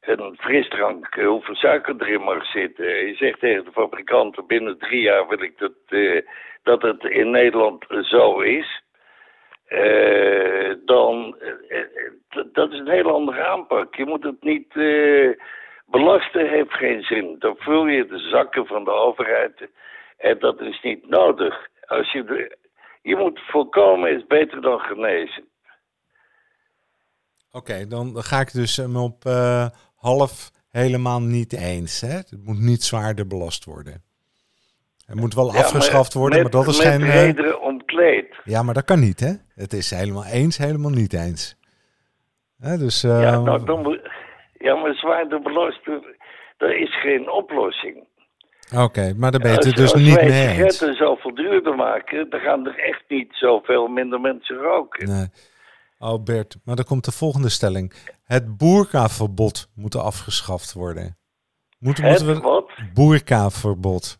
[0.00, 2.86] een frisdrank, eh, hoeveel suiker erin mag zitten.
[2.86, 6.20] Je zegt tegen de fabrikanten, binnen drie jaar wil ik dat, eh,
[6.62, 8.82] dat het in Nederland zo is.
[9.72, 13.94] Eh, dan, eh, eh, dat is een hele andere aanpak.
[13.94, 14.72] Je moet het niet
[15.86, 17.36] belasten, heeft geen zin.
[17.38, 19.68] Dan vul je de zakken van de overheid
[20.16, 21.68] en dat is niet nodig.
[21.86, 22.56] Als je, de,
[23.02, 25.44] je moet voorkomen is beter dan genezen.
[27.52, 29.22] Oké, dan ga ik dus hem op
[29.96, 32.00] half helemaal niet eens.
[32.00, 32.16] Hè?
[32.16, 34.02] Het moet niet zwaarder belast worden.
[35.06, 37.10] Het moet wel Ja, afgeschaft worden, met, maar dat is met geen...
[37.10, 38.31] redenen omkleed.
[38.44, 39.32] Ja, maar dat kan niet, hè?
[39.54, 41.56] Het is helemaal eens, helemaal niet eens.
[42.58, 44.00] Hè, dus, Ja, nou, dan
[44.58, 45.42] ja, maar zwaarder
[46.56, 48.04] dat is geen oplossing.
[48.76, 50.34] Oké, maar daar ben je als, het dus als niet mee eens.
[50.34, 55.08] sigaretten zoveel duurder maken, dan gaan er echt niet zoveel minder mensen roken.
[55.08, 55.26] Nee.
[55.98, 57.92] Oh Bert, maar dan komt de volgende stelling.
[58.24, 61.16] Het boerkaverbod moet afgeschaft worden.
[61.78, 62.48] Moeten, Het moeten we...
[62.48, 62.70] wat?
[62.94, 64.18] Boerkaverbod.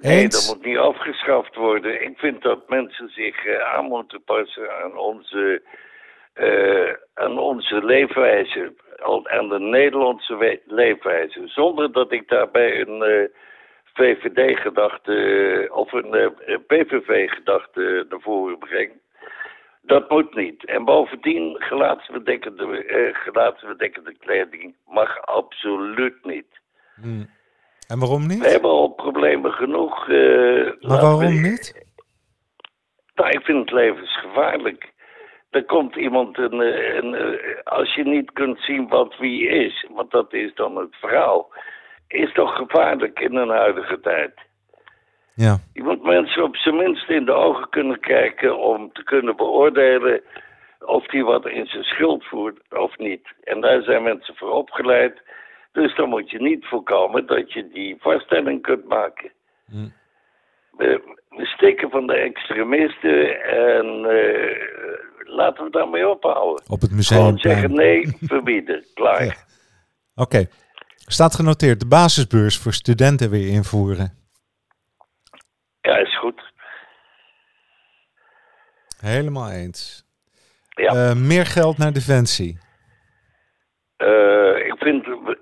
[0.00, 2.02] Nee, dat moet niet afgeschaft worden.
[2.02, 5.62] Ik vind dat mensen zich eh, aan moeten passen aan onze,
[6.32, 8.74] eh, aan onze leefwijze.
[9.22, 11.42] Aan de Nederlandse leefwijze.
[11.44, 13.28] Zonder dat ik daarbij een eh,
[13.94, 16.34] VVD-gedachte of een
[16.66, 18.92] PVV-gedachte naar voren breng.
[19.82, 20.64] Dat moet niet.
[20.64, 26.60] En bovendien, gelaatsbedekkende, gelaatsbedekkende kleding mag absoluut niet.
[26.94, 27.28] Hmm.
[27.90, 28.46] En waarom We niet?
[28.52, 30.08] hebben al problemen genoeg.
[30.08, 31.88] eh, Maar waarom we- niet?
[33.14, 34.92] Nou, ik vind het levensgevaarlijk.
[35.50, 39.86] Er komt iemand, een, eh, een, eh, als je niet kunt zien wat wie is,
[39.94, 41.52] want dat is dan het verhaal,
[42.08, 44.32] is toch gevaarlijk in een huidige tijd.
[45.34, 49.36] Ja, Je moet mensen op zijn minst in de ogen kunnen kijken om te kunnen
[49.36, 50.22] beoordelen
[50.80, 53.28] of die wat in zijn schuld voert of niet.
[53.44, 55.22] En daar zijn mensen voor opgeleid.
[55.72, 59.32] Dus dan moet je niet voorkomen dat je die vaststelling kunt maken.
[59.66, 59.88] Hm.
[60.70, 64.58] We, we stikken van de extremisten en eh,
[65.24, 66.64] laten we daarmee ophouden.
[66.68, 68.84] op het Gewoon zeggen nee, verbieden.
[68.94, 69.24] Klaar.
[69.24, 69.34] Ja.
[70.14, 70.46] Oké,
[70.96, 71.80] staat genoteerd.
[71.80, 74.18] De basisbeurs voor studenten weer invoeren.
[75.80, 76.52] Ja, is goed.
[79.00, 80.04] Helemaal eens.
[80.68, 80.92] Ja.
[80.92, 82.58] Eh, meer geld naar Defensie.
[83.96, 84.49] Eh,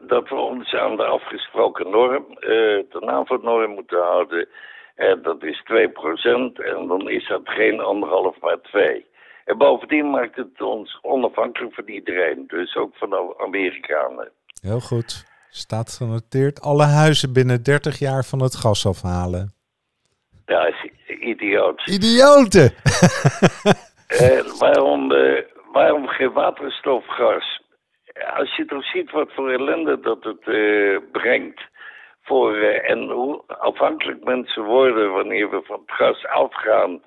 [0.01, 2.48] dat we ons aan de afgesproken norm, eh
[2.90, 4.48] de NAVO-norm moeten houden.
[4.94, 6.59] En dat is 2%.
[6.59, 9.07] En dan is dat geen anderhalf, maar 2.
[9.44, 12.44] En bovendien maakt het ons onafhankelijk van iedereen.
[12.46, 14.31] Dus ook van de Amerikanen.
[14.62, 15.24] Heel goed.
[15.51, 16.61] Staat genoteerd.
[16.61, 19.53] Alle huizen binnen 30 jaar van het gas afhalen.
[20.46, 21.87] Ja, is idioot.
[21.87, 22.72] Idioten!
[24.09, 27.57] En waarom, eh, waarom geen waterstofgas?
[28.37, 30.40] Als je toch ziet wat voor ellende dat het
[31.12, 31.62] brengt.
[32.22, 37.02] Voor, en hoe afhankelijk mensen worden wanneer we van het gas afgaan.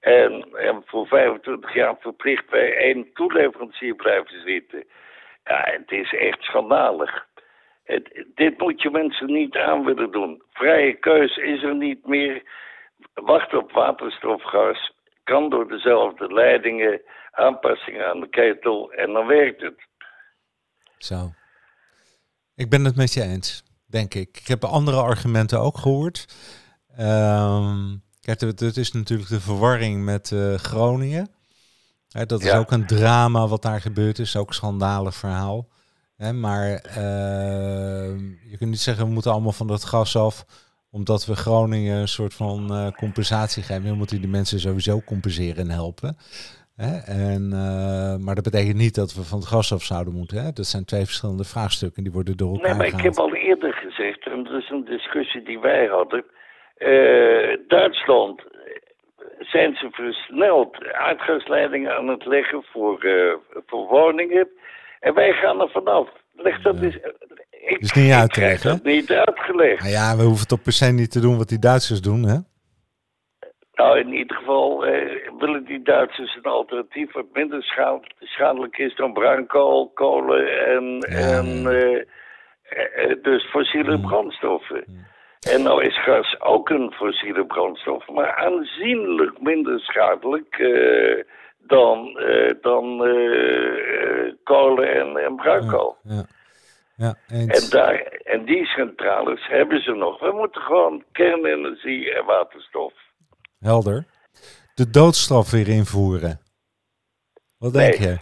[0.00, 4.84] En, en voor 25 jaar verplicht bij één toeleverancier blijven zitten.
[5.44, 7.26] Ja, het is echt schandalig.
[8.34, 10.42] Dit moet je mensen niet aan willen doen.
[10.52, 12.42] Vrije keus is er niet meer.
[13.14, 14.92] Wacht op waterstofgas.
[15.24, 17.02] Kan door dezelfde leidingen.
[17.30, 18.92] Aanpassingen aan de ketel.
[18.92, 19.80] En dan werkt het.
[21.04, 21.34] Zo.
[22.54, 24.38] Ik ben het met je eens, denk ik.
[24.38, 26.34] Ik heb andere argumenten ook gehoord.
[26.98, 31.30] Um, kijk, het is natuurlijk de verwarring met uh, Groningen.
[32.08, 34.36] dat is ook een drama wat daar gebeurd is.
[34.36, 35.68] Ook een schandalig verhaal.
[36.16, 36.96] Hè, maar uh,
[38.50, 40.44] je kunt niet zeggen we moeten allemaal van dat gas af
[40.90, 43.84] omdat we Groningen een soort van uh, compensatie geven.
[43.84, 46.16] Dan moeten die mensen sowieso compenseren en helpen.
[46.76, 46.96] Hè?
[47.32, 50.44] En, uh, maar dat betekent niet dat we van het gas af zouden moeten.
[50.44, 50.52] Hè?
[50.52, 53.72] Dat zijn twee verschillende vraagstukken die worden door elkaar Nee, maar ik heb al eerder
[53.72, 56.24] gezegd, en dat is een discussie die wij hadden.
[56.78, 58.42] Uh, Duitsland
[59.38, 62.98] zijn ze versneld aardgasleidingen aan het leggen voor,
[63.66, 64.48] voor woningen.
[65.00, 66.08] En wij gaan er vanaf.
[66.36, 66.98] Leg dat is,
[67.50, 68.12] ik, niet
[68.62, 69.80] dat niet uitgelegd.
[69.80, 72.38] Nou ja, we hoeven toch per se niet te doen wat die Duitsers doen, hè?
[73.74, 77.62] Nou, in ieder geval eh, willen die Duitsers een alternatief wat minder
[78.20, 82.02] schadelijk is dan bruinkool, kolen en, en uh,
[82.98, 84.02] uh, dus fossiele mm.
[84.02, 84.84] brandstoffen.
[84.86, 85.06] Mm.
[85.52, 90.56] En nou is gas ook een fossiele brandstof, maar aanzienlijk minder schadelijk
[91.58, 92.98] dan, uh, dan
[94.44, 95.96] kolen en, en bruinkool.
[96.02, 96.24] Ja,
[96.96, 97.14] ja.
[97.28, 100.20] en, daar, en die centrales hebben ze nog.
[100.20, 102.92] We moeten gewoon kernenergie en waterstof.
[103.64, 104.04] Helder.
[104.74, 106.40] De doodstraf weer invoeren.
[107.58, 108.16] Wat denk je?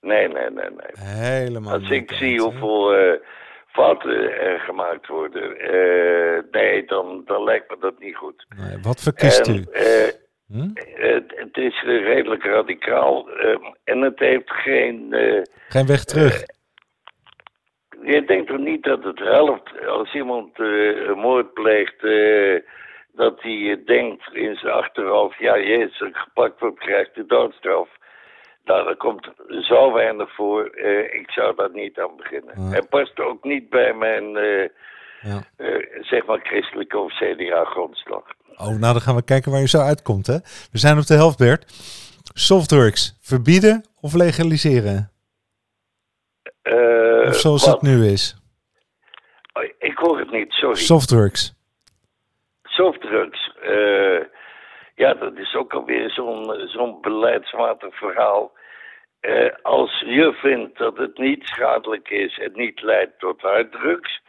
[0.00, 1.06] Nee, nee, nee, nee.
[1.06, 3.12] Helemaal Als ik zie hoeveel uh,
[3.66, 5.56] fouten er gemaakt worden,
[6.50, 8.46] nee, dan, dan lijkt me dat niet goed.
[8.56, 9.64] Nee, wat verkiest u?
[10.46, 10.70] Hm?
[11.34, 15.14] Het, is redelijk radicaal ehm, en het heeft geen...
[15.68, 16.42] Geen weg terug.
[18.02, 22.04] Je denkt toch niet dat het helpt als iemand uh, een moord pleegt...
[23.16, 25.38] dat hij denkt in zijn achterhoofd...
[25.38, 27.88] ja, jezus, gepakt wordt, krijgt de doodstraf.
[28.64, 29.28] Nou, er komt
[29.60, 30.76] zo weinig voor.
[31.12, 32.54] ik zou daar niet aan beginnen.
[32.56, 32.70] Ja.
[32.70, 34.24] Het past ook niet bij mijn...
[35.20, 35.42] Ja.
[36.00, 38.22] zeg maar christelijke of CDA-grondslag.
[38.56, 40.26] Oh, nou dan gaan we kijken waar je zo uitkomt.
[40.26, 40.38] Hè?
[40.72, 41.64] We zijn op de helft, Bert.
[42.34, 45.10] Softworks, verbieden of legaliseren?
[47.26, 48.36] Of zoals het nu is?
[49.52, 50.76] Oh, ik hoor het niet, sorry.
[50.76, 51.55] Softworks.
[52.76, 53.50] Softdrugs.
[53.62, 54.20] Uh,
[54.94, 58.52] ja, dat is ook alweer zo'n zo'n beleidsmatig verhaal.
[59.20, 64.20] Uh, als je vindt dat het niet schadelijk is en niet leidt tot harddrugs,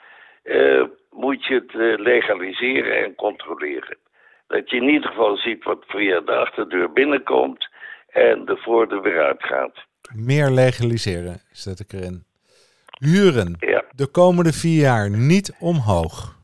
[1.12, 3.98] moet je het legaliseren en controleren.
[4.48, 7.68] Dat je in ieder geval ziet wat via de achterdeur binnenkomt
[8.08, 9.86] en de voordeur weer uitgaat.
[10.16, 12.26] Meer legaliseren, zet ik erin.
[13.00, 13.84] Huren ja.
[13.96, 16.36] de komende vier jaar niet omhoog.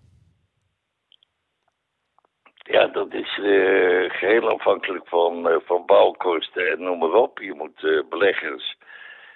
[2.73, 7.39] Ja, dat is uh, geheel afhankelijk van, uh, van bouwkosten en noem maar op.
[7.39, 8.77] Je moet uh, beleggers.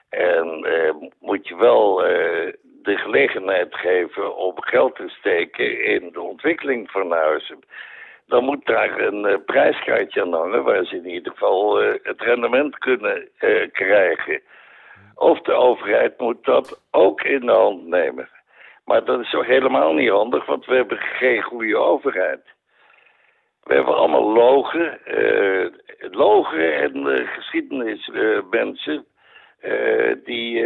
[0.09, 0.65] En
[1.19, 1.95] moet je wel
[2.83, 7.59] de gelegenheid geven om geld te steken in de ontwikkeling van huizen
[8.27, 13.29] dan moet daar een prijskaartje aan hangen waar ze in ieder geval het rendement kunnen
[13.71, 14.41] krijgen.
[15.15, 18.29] Of de overheid moet dat ook in de hand nemen.
[18.85, 22.41] Maar dat is toch helemaal niet handig, want we hebben geen goede overheid.
[23.67, 24.99] We hebben allemaal logen,
[26.11, 29.05] logen en geschiedenismensen
[30.23, 30.63] die,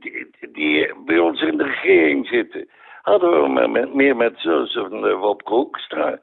[0.00, 2.68] die, die, bij ons in de regering zitten.
[3.02, 6.18] Hadden we maar met, meer met zo'n Kroekstra.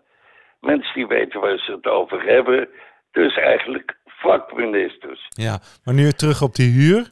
[0.59, 2.69] Mensen die weten waar ze het over hebben.
[3.11, 5.27] Dus eigenlijk vakministers.
[5.29, 7.11] Ja, maar nu terug op die huur.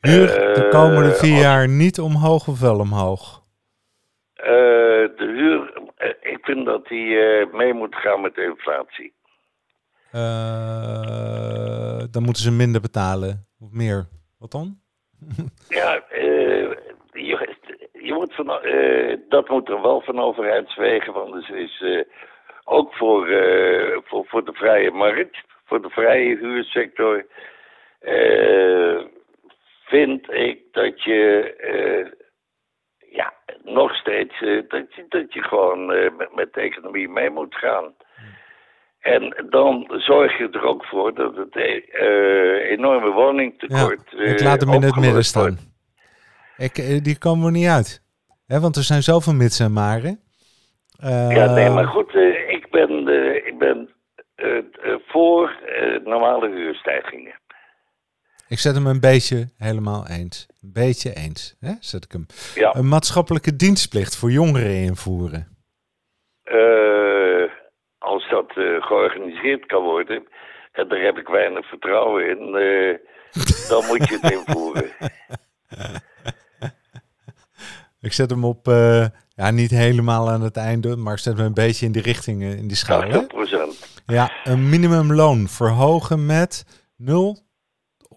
[0.00, 3.42] Huur de komende eh, vier jaar niet omhoog of wel omhoog?
[4.36, 4.44] Uh,
[5.16, 5.61] de huur,
[6.52, 7.16] vind dat die
[7.52, 9.12] mee moet gaan met de inflatie.
[12.10, 13.46] dan moeten ze minder betalen.
[13.60, 14.06] Of meer.
[14.38, 14.78] Wat dan?
[15.68, 16.02] ja,
[17.12, 17.56] je,
[17.92, 18.46] je moet van,
[19.28, 21.12] dat moet er wel van overheidswegen.
[21.12, 22.04] Want dus is
[22.64, 23.26] ook voor,
[24.04, 27.26] voor, voor de vrije markt, voor de vrije huursector,
[29.84, 32.20] vind ik dat je
[33.12, 33.32] ja,
[33.64, 37.94] nog steeds dat, je, dat je gewoon met, met de economie mee moet gaan.
[39.00, 44.10] En dan zorg je er ook voor dat het uh, enorme woningtekort.
[44.10, 45.58] Ja, ik laat hem in het midden staan.
[46.56, 48.02] Ik, die komen er niet uit.
[48.46, 50.20] Hè, want er zijn zoveel mits en maren.
[51.28, 52.14] ja, nee, maar goed,
[52.48, 53.08] ik ben,
[53.46, 53.90] ik ben
[55.06, 55.56] voor
[56.04, 57.34] normale huurstijgingen.
[58.52, 60.46] Ik zet hem een beetje helemaal eens.
[60.62, 61.72] Een beetje eens, hè?
[61.80, 62.26] zet ik hem.
[62.54, 62.74] Ja.
[62.74, 65.46] Een maatschappelijke dienstplicht voor jongeren invoeren.
[66.44, 67.50] Uh,
[67.98, 70.26] als dat uh, georganiseerd kan worden,
[70.72, 72.98] en daar heb ik weinig vertrouwen in, uh,
[73.68, 74.90] dan moet je het invoeren.
[78.00, 78.66] Ik zet hem op,
[79.28, 82.42] ja, niet helemaal aan het einde, maar ik zet hem een beetje in die richting,
[82.42, 83.02] in die schaal.
[83.02, 83.26] 80%.
[84.06, 86.64] Ja, een minimumloon verhogen met
[86.96, 87.50] 0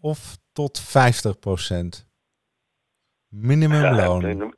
[0.05, 2.07] of tot 50 procent?
[3.27, 4.53] Minimumloon.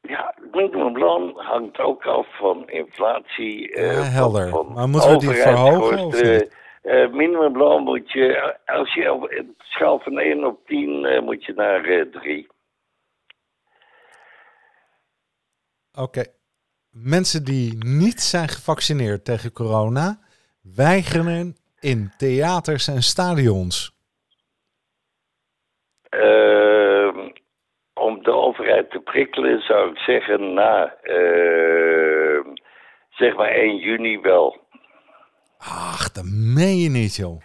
[0.00, 3.70] Ja, minimumloon hangt ook af van inflatie.
[3.70, 4.48] Uh, helder.
[4.48, 5.98] Van, maar moeten we die verhogen?
[5.98, 11.22] Of uh, minimumloon moet je, als je op een schaal van 1 op 10 uh,
[11.22, 12.46] moet je naar 3.
[15.98, 16.24] Oké.
[16.90, 20.18] Mensen die niet zijn gevaccineerd tegen corona
[20.62, 23.98] weigeren in theaters en stadions?
[26.10, 27.30] Uh,
[27.94, 32.40] om de overheid te prikkelen zou ik zeggen na uh,
[33.10, 34.68] zeg maar 1 juni wel.
[35.58, 37.40] Ach, dat meen je niet, joh.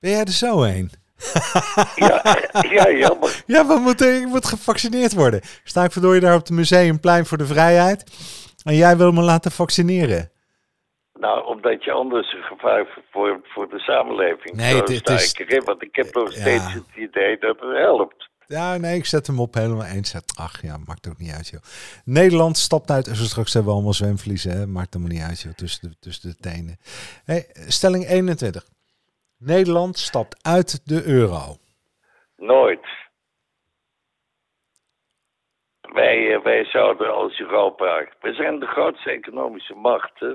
[0.00, 0.90] Ben jij er zo een?
[2.06, 2.22] ja,
[2.70, 3.42] ja, jammer.
[3.46, 5.40] Ja, we moeten, ik moet gevaccineerd worden.
[5.64, 8.04] Sta ik verdorie daar op het Museumplein voor de Vrijheid.
[8.64, 10.30] En jij wil me laten vaccineren.
[11.18, 15.96] Nou, omdat je anders een gevaar voor, voor de samenleving nee, het, is, Want ik
[15.96, 18.28] heb nog steeds het idee dat het helpt.
[18.46, 20.14] Ja, nee, ik zet hem op helemaal eens.
[20.38, 21.60] Ach ja, maakt ook niet uit, joh.
[22.04, 23.06] Nederland stapt uit.
[23.06, 24.66] Zo straks hebben we allemaal zwemvliezen, hè?
[24.66, 25.52] Maakt helemaal niet uit, joh.
[25.52, 26.76] Tussen de, tussen de tenen.
[27.24, 28.64] Hey, stelling 21.
[29.38, 31.56] Nederland stapt uit de euro.
[32.36, 32.86] Nooit.
[35.80, 38.08] Wij, eh, wij zouden als Europa.
[38.20, 40.20] We zijn de grootste economische macht.
[40.20, 40.34] Hè?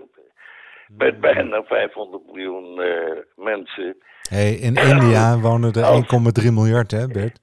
[0.97, 2.95] Met bijna 500 miljoen uh,
[3.35, 3.97] mensen.
[4.29, 7.41] Hey, in India wonen er 1,3 miljard, hè Bert?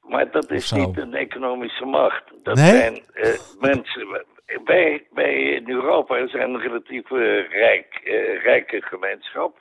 [0.00, 2.24] Maar dat is niet een economische macht.
[2.42, 2.66] Dat nee?
[2.66, 3.28] zijn uh,
[3.60, 4.26] mensen.
[4.64, 8.00] Wij, wij in Europa zijn een relatief uh, rijk,
[8.42, 9.56] rijke gemeenschap.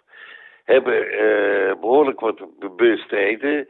[0.63, 1.07] Hebben
[1.79, 3.67] behoorlijk wat bewustheden.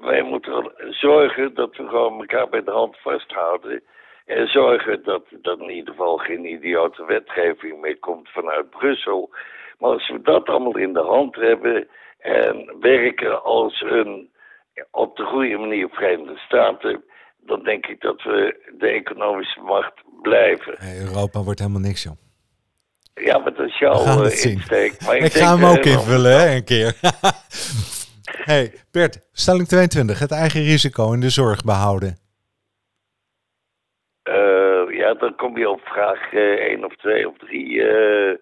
[0.00, 3.82] wij moeten zorgen dat we gewoon elkaar bij de hand vasthouden.
[4.24, 9.30] En zorgen dat, dat in ieder geval geen idiote wetgeving meer komt vanuit Brussel.
[9.78, 14.32] Maar als we dat allemaal in de hand hebben en werken als een
[14.90, 17.04] op de goede manier Verenigde Staten,
[17.38, 20.76] dan denk ik dat we de economische macht blijven.
[21.00, 22.16] Europa wordt helemaal niks, joh.
[23.14, 25.04] Ja, maar dat is jouw uh, insteek.
[25.06, 26.96] Maar ik, ik ga hem ook invullen, hè, een keer.
[28.50, 30.18] hey, Bert, stelling 22.
[30.18, 32.23] Het eigen risico in de zorg behouden.
[35.04, 37.66] Ja, dan kom je op vraag uh, eh, 1 of 2 of 3.
[37.70, 38.38] Uh, eh,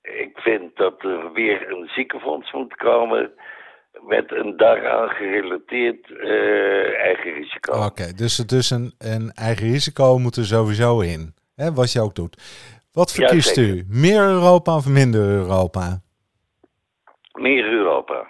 [0.00, 3.32] ik vind dat er weer een ziekenfonds moet komen
[4.00, 6.10] met een daaraan gerelateerd
[6.96, 7.84] eigen risico.
[7.84, 12.14] Oké, dus, dus een, een eigen risico moet er sowieso in, hè, wat je ook
[12.14, 12.36] doet.
[12.92, 13.84] Wat verkiest u?
[13.88, 16.00] Meer Europa of minder Europa?
[17.32, 18.28] Meer Europa.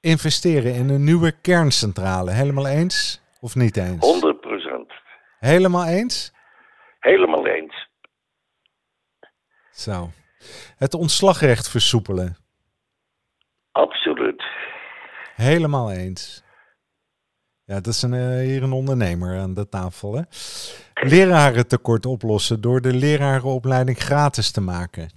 [0.00, 4.00] Investeren in een nieuwe kerncentrale, helemaal eens of niet eens?
[4.00, 4.39] 100
[5.40, 6.32] Helemaal eens?
[6.98, 7.88] Helemaal eens.
[9.70, 10.10] Zo.
[10.76, 12.36] Het ontslagrecht versoepelen.
[13.72, 14.44] Absoluut.
[15.34, 16.44] Helemaal eens.
[17.64, 20.14] Ja, dat is een, uh, hier een ondernemer aan de tafel.
[20.14, 20.22] Hè?
[20.94, 25.10] Lerarentekort oplossen door de lerarenopleiding gratis te maken.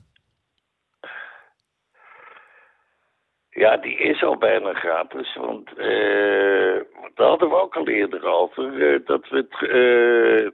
[3.49, 5.35] Ja, die is al bijna gratis.
[5.35, 6.81] Want uh,
[7.15, 8.73] daar hadden we ook al eerder over.
[8.73, 10.51] Uh, dat we het, uh,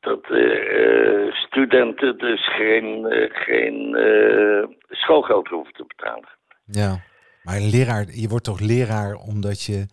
[0.00, 0.24] dat
[1.32, 3.96] studenten dus geen, geen
[4.88, 6.28] schoolgeld hoeven te betalen.
[6.64, 7.00] Ja,
[7.42, 9.86] maar leraar, je wordt toch leraar omdat je,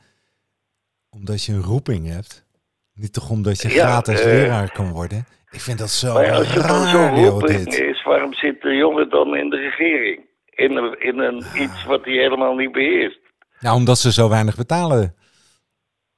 [1.09, 2.45] omdat je een roeping hebt?
[2.93, 5.25] Niet toch omdat je gratis leraar kan worden?
[5.51, 9.49] Ik vind dat zo maar als zo'n roeping is, waarom zit de jongen dan in
[9.49, 10.31] de regering?
[10.55, 13.19] in een, in een iets wat hij helemaal niet beheerst.
[13.59, 15.15] Nou, omdat ze zo weinig betalen.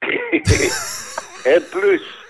[1.52, 2.24] het plus.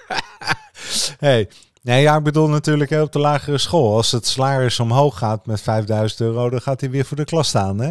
[1.27, 1.49] hey,
[1.83, 3.97] nee, ja, ik bedoel natuurlijk op de lagere school.
[3.97, 7.49] Als het salaris omhoog gaat met 5000 euro, dan gaat hij weer voor de klas
[7.49, 7.91] staan, hè?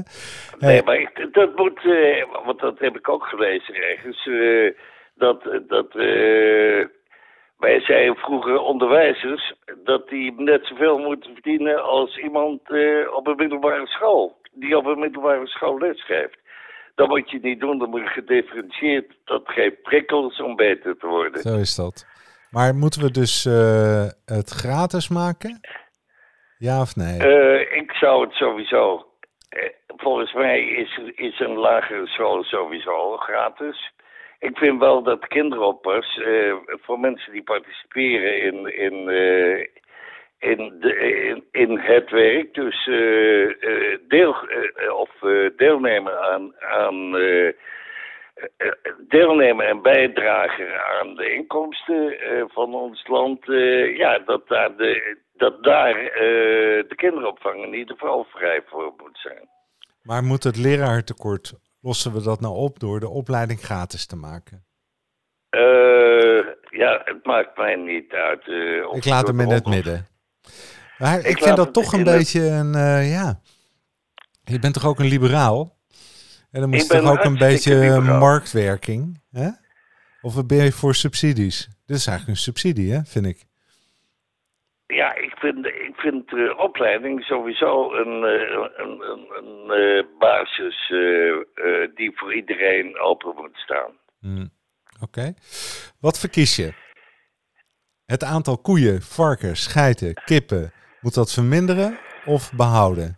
[0.59, 4.71] Nee, maar dat moet, uh, want dat heb ik ook gelezen ergens, uh,
[5.15, 6.85] dat, dat uh,
[7.57, 13.35] Wij zeiden vroeger onderwijzers dat die net zoveel moeten verdienen als iemand eh, op een
[13.35, 14.37] middelbare school.
[14.51, 16.37] Die op een middelbare school lesgeeft.
[16.95, 19.13] Dat moet je niet doen, dan moet je gedifferentieerd.
[19.25, 21.41] Dat geeft prikkels om beter te worden.
[21.41, 22.05] Zo is dat.
[22.49, 25.59] Maar moeten we dus eh, het gratis maken?
[26.57, 27.17] Ja of nee?
[27.19, 29.05] Eh, ik zou het sowieso.
[29.49, 33.93] eh, volgens mij is, is een lagere school sowieso gratis.
[34.39, 38.93] Ik vind wel dat kinderoppas eh, voor mensen die participeren in, in,
[40.39, 40.95] in, de,
[41.27, 42.85] in, in het werk, dus
[44.07, 44.35] deel,
[44.97, 45.09] of
[45.55, 46.19] deelnemen
[46.59, 47.17] aan
[48.35, 48.71] eh, eh,
[49.91, 50.67] bijdragen
[50.99, 56.87] aan de inkomsten eh, van ons land, eh, ja, dat daar, de, dat daar eh,
[56.89, 59.49] de kinderopvang in ieder geval vrij voor moet zijn.
[60.01, 64.63] Maar moet het leraartekort, lossen we dat nou op door de opleiding gratis te maken?
[66.69, 68.47] Ja, het maakt mij niet uit.
[68.95, 70.07] Ik laat hem in het midden.
[70.97, 72.71] Maar ik, Ik vind dat toch een het- beetje een,
[73.07, 73.39] ja.
[74.43, 75.77] Je bent toch ook een liberaal?
[76.51, 78.19] En dan moet je toch ook een beetje liberaal.
[78.19, 79.49] marktwerking, hè?
[80.25, 81.67] Of ben je voor subsidies?
[81.85, 83.45] Dit is eigenlijk een subsidie, hè, vind ik.
[84.87, 90.89] Ja, ik vind, ik vind de opleiding sowieso een, eh, een, een, een eh, basis
[90.89, 93.91] eh, eh, die voor iedereen open moet staan.
[94.19, 94.47] Hm,
[95.01, 95.33] Oké.
[95.99, 96.73] Wat verkies je?
[98.05, 100.71] Het aantal koeien, varkens, geiten, kippen,
[101.01, 103.17] moet dat verminderen of behouden?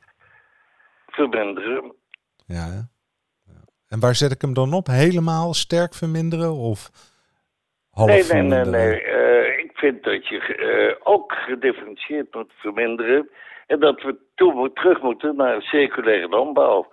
[1.07, 1.95] Verminderen.
[2.45, 2.89] Ja.
[3.89, 4.87] En waar zet ik hem dan op?
[4.87, 6.89] Helemaal sterk verminderen of
[7.91, 8.71] half Nee, nee, nee, verminderen?
[8.71, 9.01] nee.
[9.01, 13.29] Eh, ik vind dat je eh, ook gedifferentieerd moet verminderen.
[13.67, 16.91] En dat we toe, moet- terug moeten naar circulaire landbouw.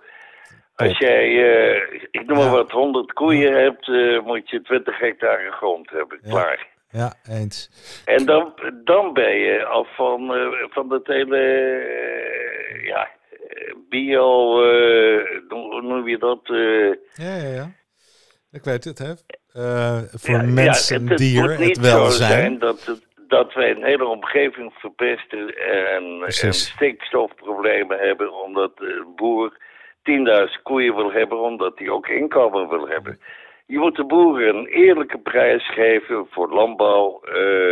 [0.75, 2.51] Als jij, eh, ik noem maar Ja.
[2.51, 3.87] wat, 100 koeien hebt,
[4.25, 6.19] moet je 20 hectare grond hebben.
[6.21, 6.29] Ja.
[6.29, 6.67] Klaar.
[6.89, 7.69] Ja, eens.
[8.05, 10.33] En dan, dan ben je af van,
[10.69, 11.37] van dat hele,
[12.83, 13.09] ja,
[13.89, 16.39] bio, eh, hoe noem je dat?
[16.43, 17.71] eh, Ja, ja, ja.
[18.51, 19.11] Ik weet het, hè.
[19.61, 22.31] Eh, voor ja, mens ja, en het, het dier het niet zo welzijn.
[22.31, 29.57] zijn dat, het- dat wij een hele omgeving verpesten en, stikstofproblemen hebben omdat een boer
[30.03, 33.19] 10.000 koeien wil hebben omdat hij ook inkomen wil hebben.
[33.65, 37.19] Je moet de boeren een eerlijke prijs geven voor landbouw,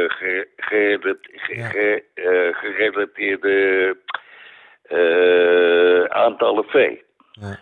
[0.07, 0.47] ge-
[1.71, 3.97] ge- eh, gerelateerde
[4.83, 7.03] eh, aantallen vee.
[7.31, 7.59] Ja.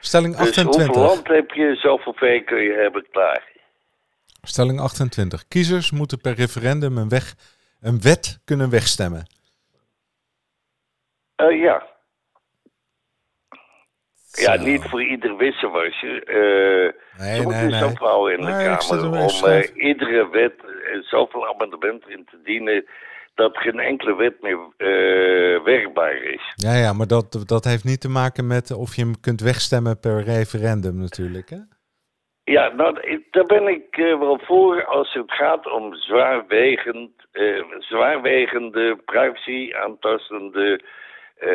[0.00, 1.02] Stelling Dus hoeveel 28.
[1.02, 3.52] land heb je, zoveel vee kun je hebben klaar.
[4.42, 5.48] Stelling 28.
[5.48, 7.34] Kiezers moeten per referendum een, weg,
[7.80, 9.26] een wet kunnen wegstemmen.
[11.36, 11.92] Eh, ja.
[14.30, 16.24] Ja, niet voor ieder wisselwasje.
[16.24, 18.32] Eh Nee, nee, dus nee.
[18.32, 20.54] in de Kamer om iedere wet
[21.02, 22.86] zoveel amendementen in te dienen
[23.34, 26.52] dat geen enkele wet meer eh, werkbaar is.
[26.54, 30.00] Ja, ja, maar dat, dat heeft niet te maken met of je hem kunt wegstemmen
[30.00, 31.50] per referendum natuurlijk.
[31.50, 31.58] Hè?
[32.44, 38.96] Ja, nou, daar ben ik eh, wel voor als het gaat om zwaarwegend, eh, zwaarwegende
[39.04, 40.80] privacy aantastende
[41.36, 41.48] eh,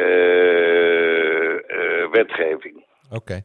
[2.12, 2.86] wetgeving.
[3.12, 3.42] Oké.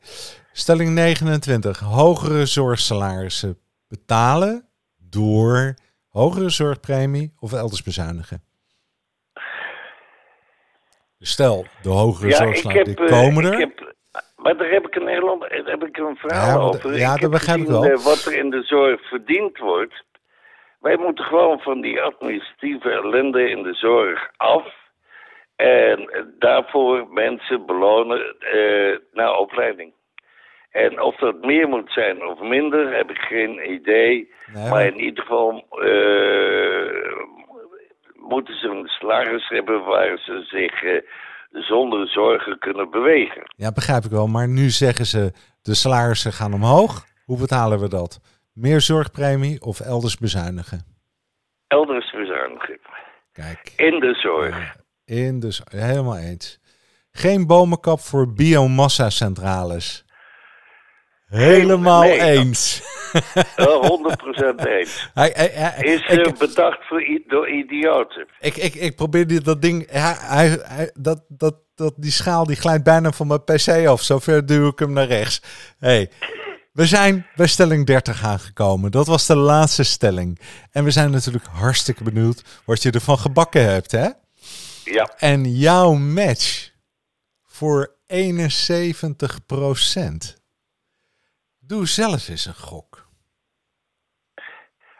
[0.53, 1.78] Stelling 29.
[1.78, 3.59] Hogere zorgsalarissen
[3.89, 4.68] betalen
[5.11, 5.74] door
[6.14, 8.42] hogere zorgpremie of elders bezuinigen.
[11.18, 13.58] Stel, de hogere Ja, die eh, komen er.
[13.58, 13.94] heb,
[14.36, 16.96] maar daar heb ik een heel ander- daar heb ik een verhaal Ja, over.
[16.98, 17.84] ja, ik dat begrijp ik wel.
[17.84, 20.04] eh, wat er in de zorg verdiend wordt.
[20.80, 24.82] Wij moeten gewoon van die administratieve ellende in de zorg af.
[25.56, 29.92] En daarvoor mensen belonen eh, naar opleiding.
[30.83, 34.33] En of dat meer moet zijn of minder, heb ik geen idee.
[34.53, 37.12] Nee, maar in ieder geval eh,
[38.14, 41.03] moeten ze een salaris hebben waar ze zich eh,
[41.51, 43.43] zonder zorgen kunnen bewegen.
[43.57, 44.27] Ja, begrijp ik wel.
[44.27, 47.05] Maar nu zeggen ze, de salarissen gaan omhoog.
[47.25, 48.20] Hoe betalen we dat?
[48.53, 50.81] Meer zorgpremie of elders bezuinigen?
[51.66, 52.79] Elders bezuinigen.
[53.33, 54.77] Kijk, In de zorg.
[55.05, 56.61] In dus helemaal eens.
[57.11, 60.03] Geen bomenkap voor biomassa-centrales.
[61.35, 62.20] Helemaal nee.
[62.20, 62.82] eens.
[63.57, 64.01] Wel
[64.62, 65.11] 100% eens.
[65.14, 68.26] Hij, hij, hij- Is ik, bedacht voor, door idioten.
[68.41, 69.87] ik, ik, ik probeer die, dat ding.
[69.91, 74.03] Hij, hij, dat, dat, dat, die schaal die glijdt bijna van mijn PC af.
[74.03, 75.41] Zover duw ik hem naar rechts.
[75.78, 76.11] Hey,
[76.72, 78.91] we zijn bij stelling 30 aangekomen.
[78.91, 80.41] Dat was de laatste stelling.
[80.70, 84.09] En we zijn natuurlijk hartstikke benieuwd wat je ervan gebakken hebt, hè?
[84.85, 86.70] Ja, En jouw match
[87.47, 89.39] voor 71
[91.66, 93.08] Doe zelf eens een gok.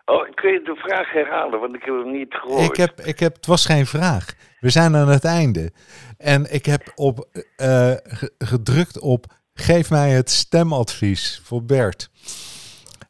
[0.05, 2.63] Oh, kun je de vraag herhalen, want ik heb hem niet gehoord.
[2.71, 4.35] Ik heb, ik heb, het was geen vraag.
[4.61, 5.73] We zijn aan het einde.
[6.19, 12.11] En ik heb op, eh, ge- gedrukt op geef mij het stemadvies voor Bert.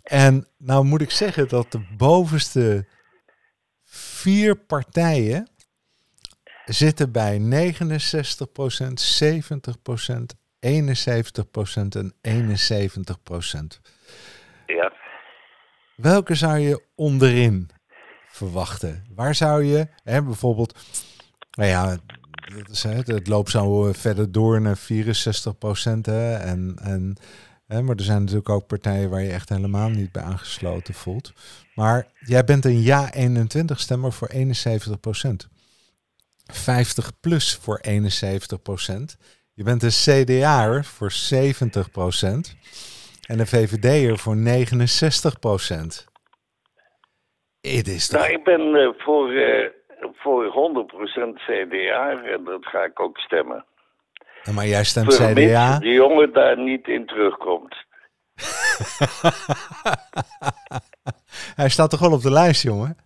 [0.02, 2.86] En nou moet ik zeggen dat de bovenste
[3.84, 5.48] vier partijen
[6.64, 10.66] zitten bij 69%, 70%, 71%
[11.88, 13.80] en 71%.
[14.66, 14.92] Ja.
[15.96, 17.70] Welke zou je onderin
[18.26, 19.04] verwachten?
[19.14, 20.78] Waar zou je, hè, bijvoorbeeld,
[21.50, 21.98] nou ja,
[22.56, 26.08] het, is, hè, het loopt zo verder door naar 64 procent.
[26.08, 27.16] En, en,
[27.66, 31.32] hè, maar er zijn natuurlijk ook partijen waar je echt helemaal niet bij aangesloten voelt.
[31.74, 35.48] Maar jij bent een ja 21 stemmer voor 71 procent.
[36.44, 39.16] 50 plus voor 71 procent.
[39.56, 42.56] Je bent een CDA'er voor 70 procent.
[43.26, 46.06] En een VVD'er voor 69 procent.
[47.60, 48.20] Het is toch...
[48.20, 49.70] Nou, ik ben eh, voor, eh,
[50.14, 53.64] voor 100% CDA en dat ga ik ook stemmen.
[54.54, 55.78] Maar jij stemt Vermits CDA.
[55.78, 57.74] die jongen daar niet in terugkomt.
[61.60, 62.96] Hij staat toch wel op de lijst, jongen?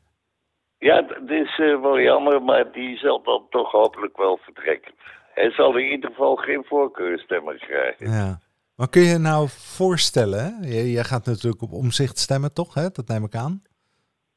[0.79, 4.93] Ja, dat is eh, wel jammer, maar die zal dan toch hopelijk wel vertrekken.
[5.39, 8.11] Hij zal in ieder geval geen voorkeurstemmer krijgen.
[8.11, 8.41] Ja.
[8.75, 10.59] Maar kun je nou voorstellen?
[10.63, 12.75] Je- jij gaat natuurlijk op omzicht stemmen, toch?
[12.75, 12.91] Hè?
[12.91, 13.63] Dat neem ik aan.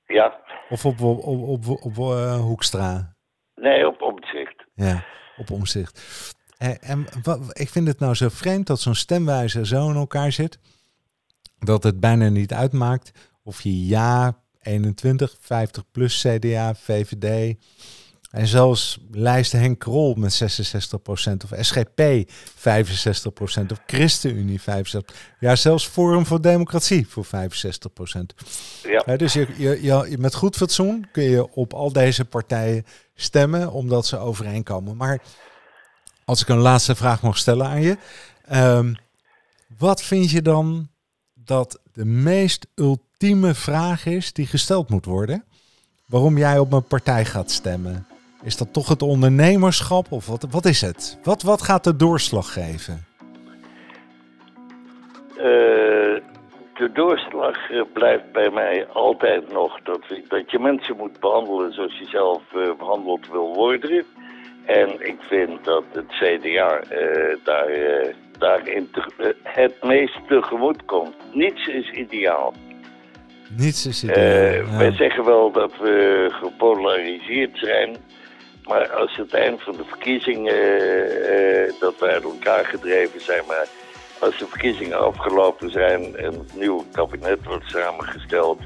[0.06, 0.39] Ja,
[0.70, 3.16] Of op, op, op, op, op eh, Hoekstra.
[3.56, 4.64] nee, op omzicht.
[4.74, 5.04] Ja,
[5.38, 6.02] op omzicht.
[6.58, 7.06] En, en
[7.54, 10.60] ik vind het nou zo vreemd dat zo'n stemwijzer zo in elkaar zit.
[11.60, 17.58] Dat het bijna niet uitmaakt of je ja 21, 50 plus CDA, VVD.
[18.32, 24.64] En zelfs lijst Henk Krol met 66% of SGP 65% of ChristenUnie 65%.
[25.40, 27.30] Ja, zelfs Forum voor Democratie voor 65%.
[29.06, 33.72] Ja, dus je, je, je, met goed fatsoen kun je op al deze partijen stemmen
[33.72, 34.98] omdat ze overeenkomen.
[34.98, 35.22] Maar
[36.26, 37.98] als ik een laatste vraag mag stellen aan je.
[38.46, 38.94] ehm,
[39.78, 40.90] wat vind je dan
[41.34, 45.44] dat de meest ultieme vraag is die gesteld moet worden?
[46.06, 48.06] Waarom jij op een partij gaat stemmen?
[48.44, 51.20] Is dat toch het ondernemerschap of wat, wat is het?
[51.24, 53.06] Wat, wat gaat de doorslag geven?
[55.38, 56.20] Eh,
[56.74, 61.98] de doorslag eh, blijft bij mij altijd nog dat, dat je mensen moet behandelen zoals
[61.98, 64.06] je zelf eh, behandeld wil worden.
[64.66, 67.68] En ik vind dat het CDA eh, daar,
[68.38, 71.16] daarin te- het meest tegemoet komt.
[71.34, 72.54] Niets is ideaal.
[73.58, 74.12] Niets is het.
[74.12, 77.98] Eh, Wij zeggen wel dat we gepolariseerd zijn.
[78.64, 83.68] Maar als het eind van de verkiezingen eh, dat we uit elkaar gedreven zijn, maar
[84.20, 88.59] als de verkiezingen afgelopen zijn en het nieuwe kabinet wordt samengesteld,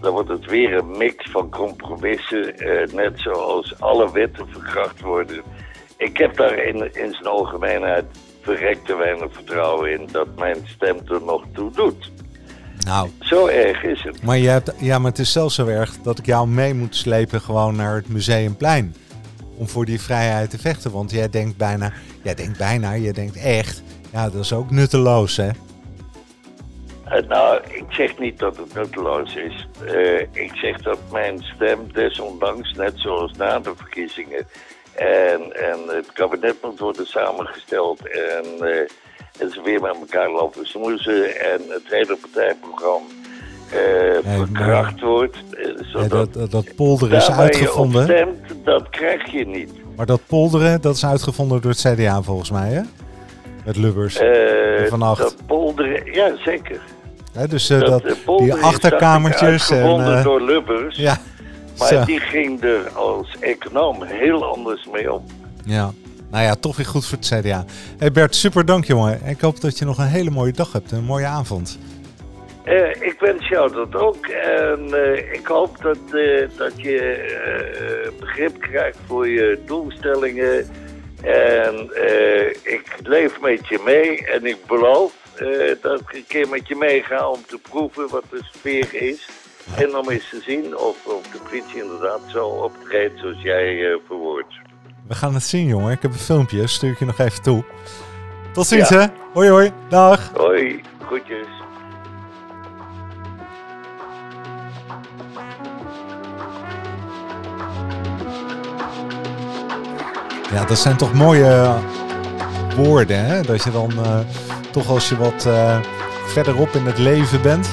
[0.00, 5.42] dan wordt het weer een mix van compromissen, eh, net zoals alle wetten verkracht worden.
[5.96, 8.04] Ik heb daar in, in zijn algemeenheid
[8.40, 12.10] verrekte weinig vertrouwen in dat mijn stem er nog toe doet.
[12.84, 14.22] nou, Zo erg is het.
[14.22, 16.96] Maar je hebt, ja, maar het is zelfs zo erg dat ik jou mee moet
[16.96, 18.94] slepen gewoon naar het Museumplein.
[19.56, 20.90] Om voor die vrijheid te vechten.
[20.90, 21.92] Want jij denkt bijna,
[22.22, 23.82] jij denkt bijna, je denkt echt.
[24.12, 25.48] Ja, dat is ook nutteloos, hè?
[27.04, 29.66] Eh, nou, ik zeg niet dat het nutteloos is.
[29.86, 34.46] Eh, ik zeg dat mijn stem desondanks, net zoals na de verkiezingen...
[34.94, 38.08] en, en het kabinet moet worden samengesteld...
[38.08, 38.44] en,
[39.38, 41.40] en ze weer met elkaar lopen smoezen...
[41.40, 43.15] en het hele partijprogramma
[43.70, 45.36] eh, maar- verkracht wordt.
[45.50, 48.02] eh, Ja, zodat dat, dat, polderen is uitgevonden.
[48.04, 49.70] stemt, dat krijg je niet.
[49.96, 52.80] Maar dat polderen, dat is uitgevonden door het CDA volgens mij, hè?
[53.64, 54.20] Met Lubbers.
[54.98, 55.18] Acht.
[55.18, 56.80] Dat polderen, ja zeker.
[57.32, 58.02] Hè, dus Dat,
[58.38, 60.22] die achterkamertjes en...
[60.22, 60.96] door Lubbers.
[60.96, 61.18] ja,
[61.78, 62.04] Maar zo.
[62.04, 65.24] die ging er als econoom heel anders mee om.
[65.64, 65.92] ja.
[66.30, 67.64] Nou ja, toch weer goed voor het CDA.
[67.98, 69.20] Hey Bert, super dank jongen.
[69.26, 70.90] Ik hoop dat je nog een hele mooie dag hebt.
[70.92, 71.78] Een mooie avond.
[72.66, 74.26] Eh, ik wens jou dat ook.
[74.26, 80.68] En eh, ik hoop dat, eh, dat je begrip krijgt voor je doelstellingen.
[81.22, 81.90] En
[82.62, 84.26] ik leef met je mee.
[84.26, 85.12] En ik beloof
[85.82, 89.28] dat ik een keer met je meega om te proeven wat de sfeer is.
[89.76, 94.54] En om eens te zien of, of de politie inderdaad zo optreedt zoals jij verwoordt.
[95.08, 95.92] We gaan het zien, jongen.
[95.92, 97.64] Ik heb een filmpje, stuur ik je nog even toe.
[98.52, 98.98] Tot ziens, Ja.
[99.00, 99.06] hè?
[99.32, 99.70] Hoi, hoi.
[99.88, 100.30] Dag.
[100.34, 101.55] Hoi, groetjes.
[110.56, 111.74] Ja, dat zijn toch mooie
[112.76, 113.42] woorden, hè?
[113.42, 114.18] Dat je dan eh,
[114.70, 115.78] toch als je wat eh,
[116.26, 117.68] verderop in het leven bent,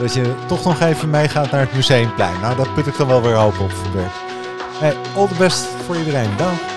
[0.00, 2.40] dat je toch nog even meegaat naar het Museumplein.
[2.40, 4.12] Nou, daar put ik dan wel weer hoop op, Bert.
[4.78, 6.30] Hey, all the best voor iedereen.
[6.36, 6.75] Dag.